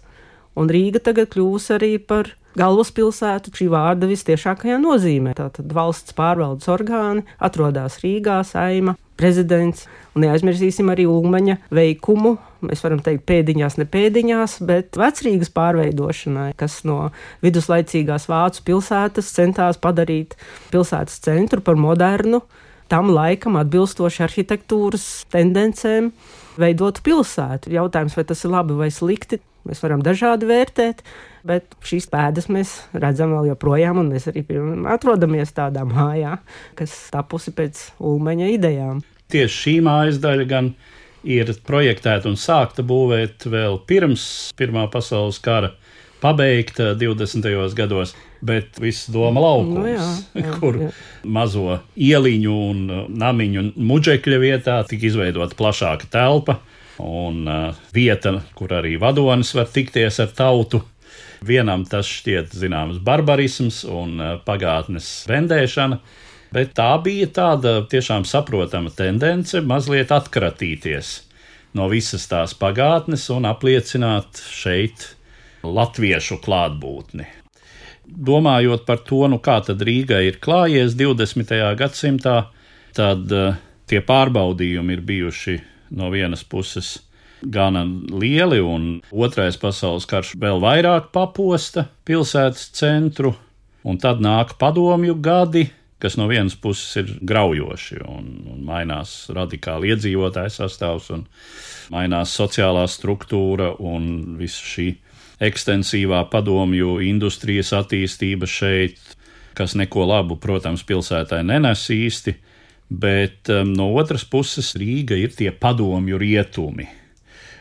un 0.59 0.69
Rīga 0.71 1.01
tagad 1.03 1.33
kļūs 1.33 1.69
arī 1.75 1.97
par 1.99 2.33
galvaspilsētu 2.59 3.53
šī 3.55 3.67
vārda 3.71 4.09
vistiešākajā 4.09 4.79
nozīmē. 4.81 5.35
Tātad 5.37 5.69
valsts 5.75 6.15
pārvaldes 6.17 6.69
orgāni 6.71 7.25
atrodas 7.39 7.99
Rīgā, 8.03 8.41
Saima, 8.47 8.95
prezidents. 9.19 9.85
Un 10.15 10.25
neaizmirsīsim 10.25 10.89
arī 10.91 11.05
Ulmaņa 11.09 11.59
veikumu. 11.75 12.37
Mēs 12.65 12.81
varam 12.83 13.01
teikt, 13.03 13.25
pēdiņās, 13.29 13.77
ne 13.79 13.85
pēdiņās, 13.87 14.57
bet 14.67 14.97
vecrīgas 14.99 15.51
pārveidošanai, 15.55 16.49
kas 16.59 16.81
no 16.87 17.11
viduslaicīgās 17.45 18.27
vācu 18.31 18.65
pilsētas 18.67 19.31
centās 19.35 19.79
padarīt 19.79 20.35
pilsētas 20.73 21.21
centru 21.23 21.63
par 21.63 21.79
modernu, 21.79 22.41
tam 22.91 23.13
laikam 23.13 23.59
atbilstoši 23.61 24.25
arhitektūras 24.25 25.07
tendencēm 25.31 26.11
veidotu 26.59 27.05
pilsētu. 27.05 27.71
Jautājums, 27.77 28.17
vai 28.17 28.25
tas 28.27 28.43
ir 28.43 28.53
labi 28.55 28.75
vai 28.79 28.89
slikti, 28.91 29.39
mēs 29.69 29.83
varam 29.85 30.03
dažādi 30.03 30.49
vērtēt, 30.49 31.03
bet 31.47 31.75
šīs 31.85 32.09
pēdas 32.11 32.49
mēs 32.51 32.75
redzam 32.93 33.33
vēl 33.35 33.51
joprojām, 33.53 34.01
un 34.01 34.11
mēs 34.13 34.29
arī 34.31 34.45
atrodamies 34.91 35.53
tādā 35.55 35.85
mājā, 35.87 36.37
kas 36.79 36.95
tapusi 37.13 37.53
pēc 37.55 37.81
ulmeņa 37.99 38.53
idejām. 38.55 39.03
Tieši 39.29 39.61
šī 39.63 39.75
mājas 39.85 40.17
daļa 40.23 40.47
gan 40.49 40.73
ir 41.27 41.51
projektēta 41.67 42.29
un 42.31 42.39
sākta 42.39 42.85
būvēt 42.85 43.45
vēl 43.51 43.81
pirms 43.89 44.25
Pirmā 44.59 44.87
pasaules 44.91 45.39
kara, 45.43 45.73
pabeigta 46.23 46.93
20. 46.99 47.45
gados. 47.77 48.15
Bet 48.39 48.77
viss 48.79 49.09
doma 49.11 49.41
laukums, 49.43 49.75
nu 49.75 49.89
jā, 49.89 50.05
jā, 50.39 50.51
kur 50.61 50.77
jā. 50.79 50.89
mazo 51.27 51.81
ieliņu 51.99 52.53
un 52.69 52.85
namiņu 53.19 53.63
muģekļa 53.75 54.37
vietā 54.39 54.77
tika 54.87 55.09
izveidota 55.09 55.57
plašāka 55.59 56.07
telpa 56.13 56.61
un 57.03 57.43
uh, 57.47 57.75
vieta, 57.95 58.37
kur 58.55 58.71
arī 58.79 58.95
vadonis 58.99 59.51
var 59.55 59.67
tikties 59.71 60.21
ar 60.23 60.31
tautu. 60.35 60.81
Vienam 61.45 61.85
tas 61.87 62.07
šķiet 62.09 62.55
zināms 62.55 62.99
barbarisms 63.03 63.83
un 63.87 64.17
uh, 64.19 64.33
pagātnes 64.45 65.11
vendēšana, 65.29 66.01
Bet 66.49 66.73
tā 66.77 66.89
bija 67.05 67.27
tāda 67.29 67.75
tiešām 67.89 68.23
saprotama 68.25 68.89
tendence 68.89 69.61
mazliet 69.61 70.09
atkratīties 70.13 71.11
no 71.77 71.85
visas 71.91 72.25
tās 72.29 72.55
pagātnes 72.57 73.27
un 73.29 73.45
apliecināt 73.45 74.41
šeit 74.49 75.11
latviešu 75.61 76.39
klātbūtni. 76.41 77.27
Domājot 78.09 78.87
par 78.87 79.03
to, 79.05 79.27
nu 79.29 79.37
kā 79.37 79.59
tad 79.61 79.83
Rīgai 79.85 80.23
ir 80.31 80.39
klājies 80.41 80.95
20. 80.97 81.53
gadsimtā, 81.77 82.37
tad 82.97 83.29
uh, 83.29 83.59
tie 83.85 84.01
pārbaudījumi 84.01 84.97
ir 84.97 85.05
bijuši 85.05 85.59
no 86.01 86.09
vienas 86.09 86.41
puses 86.41 86.95
gana 87.41 87.83
lieli, 88.11 88.59
un 88.59 89.01
otrais 89.11 89.57
pasaules 89.59 90.07
karš 90.09 90.35
vēl 90.39 90.61
vairāk 90.63 91.11
paposta 91.15 91.87
pilsētas 92.07 92.69
centru, 92.77 93.33
un 93.83 93.99
tad 94.01 94.23
nāk 94.23 94.57
padomju 94.59 95.15
gadi, 95.23 95.69
kas 95.99 96.15
no 96.19 96.29
vienas 96.31 96.55
puses 96.55 96.95
ir 97.01 97.11
graujoši 97.21 97.99
un, 98.07 98.27
un 98.53 98.63
mainās 98.67 99.29
radikāli 99.35 99.91
iedzīvotāju 99.93 100.55
sastāvs, 100.55 101.09
un 101.15 101.25
mainās 101.91 102.35
sociālā 102.35 102.85
struktūra 102.87 103.73
un 103.79 104.37
visa 104.39 104.63
šī 104.73 104.89
ekstensīvā 105.43 106.25
padomju 106.31 106.99
industrijas 107.03 107.71
attīstība 107.75 108.47
šeit, 108.47 108.99
kas 109.55 109.75
neko 109.75 110.05
labu, 110.07 110.37
protams, 110.39 110.83
pilsētai 110.87 111.41
nenes 111.47 111.85
īsti, 111.91 112.35
bet 112.89 113.51
um, 113.53 113.73
no 113.75 113.89
otras 113.99 114.25
puses 114.25 114.73
Rīga 114.79 115.17
ir 115.19 115.35
tie 115.35 115.51
padomju 115.51 116.19
rietumi. 116.19 116.87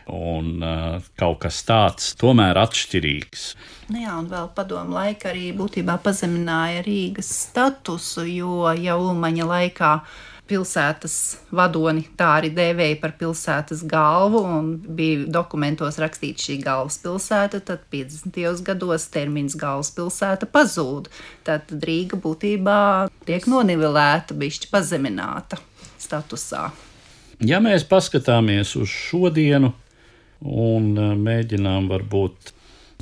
Un 0.08 0.62
uh, 0.64 1.04
kaut 1.20 1.42
kas 1.44 1.60
tāds 1.68 2.14
tomēr 2.16 2.56
atšķirīgs. 2.62 3.44
Nu 3.92 4.00
jā, 4.00 4.14
un 4.16 4.30
vēl 4.30 4.48
padomu 4.56 4.96
laika 4.96 5.32
arī 5.32 5.50
būtībā 5.56 5.98
pazemināja 6.04 6.80
Rīgas 6.86 7.28
statusu, 7.48 8.24
jo 8.28 8.72
jau 8.72 8.98
Ulmaņa 9.10 9.48
laikā 9.48 9.92
pilsētas 10.48 11.14
vadoni 11.52 12.06
tā 12.16 12.28
arī 12.38 12.50
dēvēja 12.56 12.98
par 13.02 13.14
pilsētas 13.20 13.82
galvu, 13.88 14.40
un 14.48 14.70
bija 14.96 15.26
dokumentos 15.38 15.98
rakstīts 16.00 16.48
šī 16.48 16.58
galvaspilsēta, 16.64 17.60
tad 17.68 17.84
50. 17.92 18.62
gados 18.64 19.08
termins 19.12 19.56
galvaspilsēta 19.60 20.48
pazūd. 20.52 21.10
Tad 21.46 21.72
Rīga 21.84 22.20
būtībā 22.20 22.78
tiek 23.28 23.48
nonivelēta, 23.50 24.36
bišķi 24.38 24.72
pazemināta 24.72 25.60
statusā. 26.00 26.70
Ja 27.44 27.60
mēs 27.62 27.84
paskatāmies 27.86 28.74
uz 28.80 28.90
šodienu 28.90 29.74
un 30.42 30.92
mēģinām 31.22 31.88
varbūt 31.90 32.52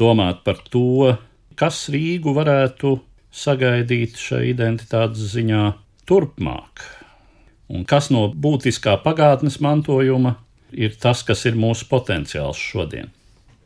domāt 0.00 0.44
par 0.44 0.60
to, 0.72 1.16
kas 1.56 1.86
Rīgu 1.92 2.36
varētu 2.36 2.98
sagaidīt 3.36 4.16
šai 4.20 4.46
identitātes 4.52 5.32
ziņā 5.34 5.64
turpmāk, 6.08 6.84
Un 7.66 7.82
kas 7.88 8.10
no 8.14 8.28
būtiskā 8.30 8.94
pagātnes 9.02 9.58
mantojuma 9.62 10.36
ir 10.70 10.94
tas, 11.02 11.24
kas 11.26 11.44
ir 11.48 11.58
mūsu 11.58 11.88
potenciāls 11.90 12.60
šodien? 12.62 13.10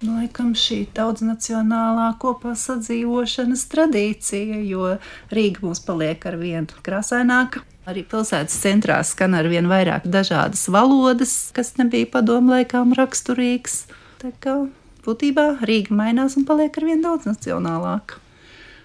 Nu, 0.01 0.15
laikam 0.17 0.55
šī 0.57 0.87
daudznacionālā 0.97 2.07
kopā 2.23 2.55
sadzīvošanas 2.57 3.67
tradīcija, 3.69 4.63
jo 4.65 4.95
Rīga 5.29 5.67
mums 5.67 5.83
paliek 5.85 6.25
ar 6.31 6.39
vienu 6.41 6.81
krāsaināku. 6.87 7.61
Arī 7.91 8.05
pilsētas 8.07 8.55
centrā 8.63 9.01
skan 9.03 9.33
ar 9.35 9.49
vien 9.51 9.67
vairāk 9.67 10.05
dažādas 10.07 10.69
valodas, 10.71 11.51
kas 11.57 11.73
nebija 11.81 12.07
padomu 12.13 12.53
laikām 12.55 12.93
raksturīgs. 12.95 13.81
Tā 14.23 14.31
kā 14.39 14.55
būtībā 15.03 15.47
Rīga 15.67 15.97
mainās 15.99 16.37
un 16.39 16.47
paliek 16.47 16.77
ar 16.79 16.87
vien 16.87 17.03
daudznacionālāka. 17.03 18.21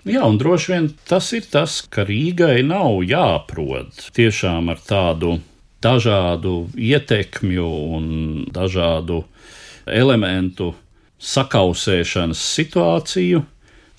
Jā, 0.09 0.23
un 0.25 0.39
droši 0.41 0.71
vien 0.71 0.87
tas 1.05 1.29
ir 1.37 1.45
tas, 1.51 1.83
ka 1.85 2.07
Rīgai 2.07 2.63
nav 2.65 3.03
jāprot 3.05 4.09
tiešām 4.17 4.73
ar 4.73 4.81
tādu 4.81 5.37
dažādu 5.85 6.57
ietekmju 6.73 7.69
un 7.99 8.09
dažādu 8.53 9.21
elementu 9.85 10.73
sakausēšanas 11.21 12.41
situāciju. 12.57 13.45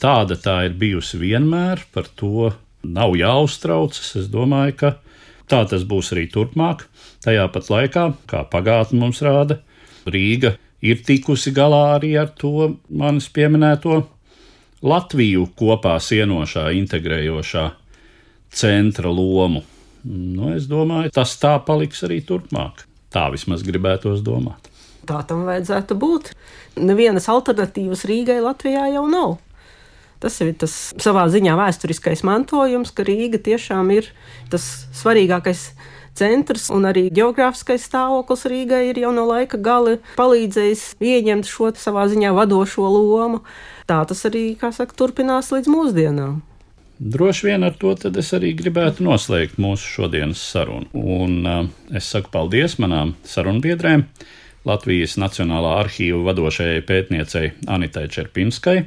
Tāda 0.03 0.35
tā 0.35 0.61
ir 0.67 0.75
bijusi 0.79 1.23
vienmēr, 1.23 1.87
par 1.95 2.11
to 2.19 2.51
nav 2.95 3.17
jāuztraucas. 3.19 4.15
Es 4.21 4.29
domāju, 4.33 4.77
ka 4.81 4.93
tā 5.51 5.63
tas 5.71 5.87
būs 5.89 6.13
arī 6.15 6.27
turpmāk. 6.33 6.87
Tajā 7.25 7.47
pat 7.53 7.71
laikā, 7.73 8.05
kā 8.31 8.45
pagātne 8.51 9.01
mums 9.03 9.23
rāda, 9.25 9.61
Rīga 10.07 10.55
ir 10.87 11.01
tikusi 11.03 11.51
galā 11.55 11.97
arī 11.97 12.13
ar 12.21 12.31
to 12.39 12.77
manis 12.87 13.27
pieminēto 13.33 14.05
Latviju 14.87 15.49
kopā 15.57 15.97
sienošā, 15.99 16.69
integrējošā 16.79 17.65
centra 18.55 19.11
lomu. 19.11 19.65
Nu, 20.07 20.53
es 20.55 20.69
domāju, 20.71 21.11
tas 21.17 21.33
tā 21.41 21.57
paliks 21.67 22.05
arī 22.07 22.21
turpmāk. 22.23 22.85
Tā 23.11 23.27
vismaz 23.33 23.65
gribētos 23.67 24.23
domāt. 24.23 24.69
Tā 25.07 25.23
tam 25.27 25.45
vajadzētu 25.47 25.97
būt. 25.99 26.31
Nevienas 26.83 27.29
alternatīvas 27.33 28.05
Rīgai 28.07 28.39
Latvijā 28.45 28.87
jau 28.93 29.07
nav. 29.11 29.37
Tas 30.27 30.41
ir 30.43 30.57
tas 30.59 30.73
savā 30.99 31.29
ziņā 31.31 31.55
vēsturiskais 31.55 32.25
mantojums, 32.27 32.91
ka 32.91 33.07
Rīga 33.07 33.39
tiešām 33.39 33.93
ir 33.95 34.11
tas 34.51 34.65
svarīgākais 34.99 35.69
centrs 36.17 36.67
un 36.73 36.89
arī 36.89 37.07
geogrāfiskais 37.15 37.85
stāvoklis 37.87 38.43
Rīgai 38.51 38.89
ir 38.91 38.99
jau 39.05 39.13
no 39.15 39.27
laika 39.29 39.61
gala 39.61 40.01
palīdzējis 40.17 40.97
ieņemt 40.99 41.47
šo 41.47 41.71
savā 41.79 42.09
ziņā 42.11 42.33
vadošo 42.35 42.89
lomu 42.91 43.45
tā 43.87 44.03
tas 44.09 44.25
arī, 44.29 44.49
kā 44.59 44.73
saka, 44.75 44.97
turpinās 44.99 45.53
līdz 45.55 45.71
mūsdienām. 45.71 46.41
Droši 46.97 47.51
vien 47.51 47.67
ar 47.67 47.75
to 47.77 47.93
es 47.93 48.33
arī 48.33 48.55
gribētu 48.57 49.05
noslēgt 49.05 49.61
mūsu 49.61 49.91
šodienas 49.99 50.41
sarunu. 50.41 50.89
Un, 50.97 51.39
uh, 51.45 51.69
es 51.93 52.09
saku 52.09 52.33
paldies 52.33 52.79
manām 52.81 53.15
sarunbiedrēm, 53.29 54.07
Latvijas 54.67 55.15
Nacionālā 55.21 55.77
arhīva 55.85 56.25
vadošajai 56.27 56.81
pētniecei 56.89 57.53
Anitai 57.71 58.09
Čerpinskai, 58.11 58.81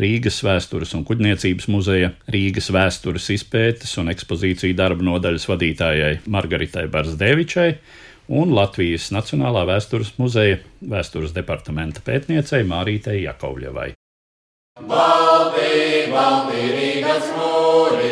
Rīgas 0.00 0.40
vēstures 0.42 0.90
un 0.98 1.04
kuģniecības 1.06 1.68
muzeja, 1.70 2.10
Rīgas 2.34 2.72
vēstures 2.74 3.28
izpētes 3.30 3.92
un 4.02 4.10
ekspozīciju 4.10 4.74
darba 4.74 5.06
nodaļas 5.06 5.46
vadītājai 5.46 6.16
Margaritai 6.34 6.88
Barsdevičai 6.90 7.68
un 8.34 8.54
Latvijas 8.56 9.12
Nacionālā 9.14 9.62
vēstures 9.70 10.16
muzeja 10.18 10.58
vēstures 10.82 11.34
departamenta 11.36 12.02
pētniecei 12.02 12.64
Mārītei 12.66 13.22
Jakovļevai. 13.22 13.92
Balti, 14.82 16.10
balti 16.10 16.66
Rīgas 16.74 17.30
mūri, 17.38 18.10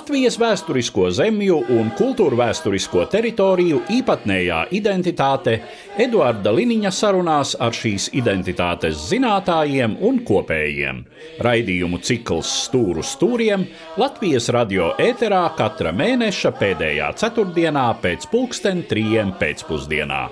Latvijas 0.00 0.38
vēsturisko 0.40 1.10
zemju 1.12 1.58
un 1.76 1.90
kultūra 1.92 2.38
vēsturisko 2.38 3.02
teritoriju 3.12 3.82
īpatnējā 3.92 4.62
identitāte 4.72 5.58
Eduarda 6.00 6.54
Liniņa 6.56 6.88
sarunās 6.96 7.52
ar 7.60 7.76
šīs 7.76 8.08
identitātes 8.16 8.96
zinātājiem 9.10 9.98
un 10.08 10.22
kopējiem. 10.24 11.04
Raidījumu 11.44 12.00
cikls 12.00 12.48
Stūru 12.64 13.04
stūriem 13.04 13.68
Latvijas 14.00 14.48
radio 14.56 14.94
ēterā 14.96 15.44
katra 15.60 15.92
mēneša 15.92 16.56
pēdējā 16.56 17.12
ceturtdienā 17.20 17.90
pēc 18.00 18.30
pulksten 18.32 18.86
trijiem 18.88 19.36
pēcpusdienā. 19.36 20.28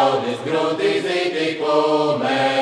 Jaunis 0.00 0.38
grūtīs 0.46 1.08
įtikūmē. 1.12 2.59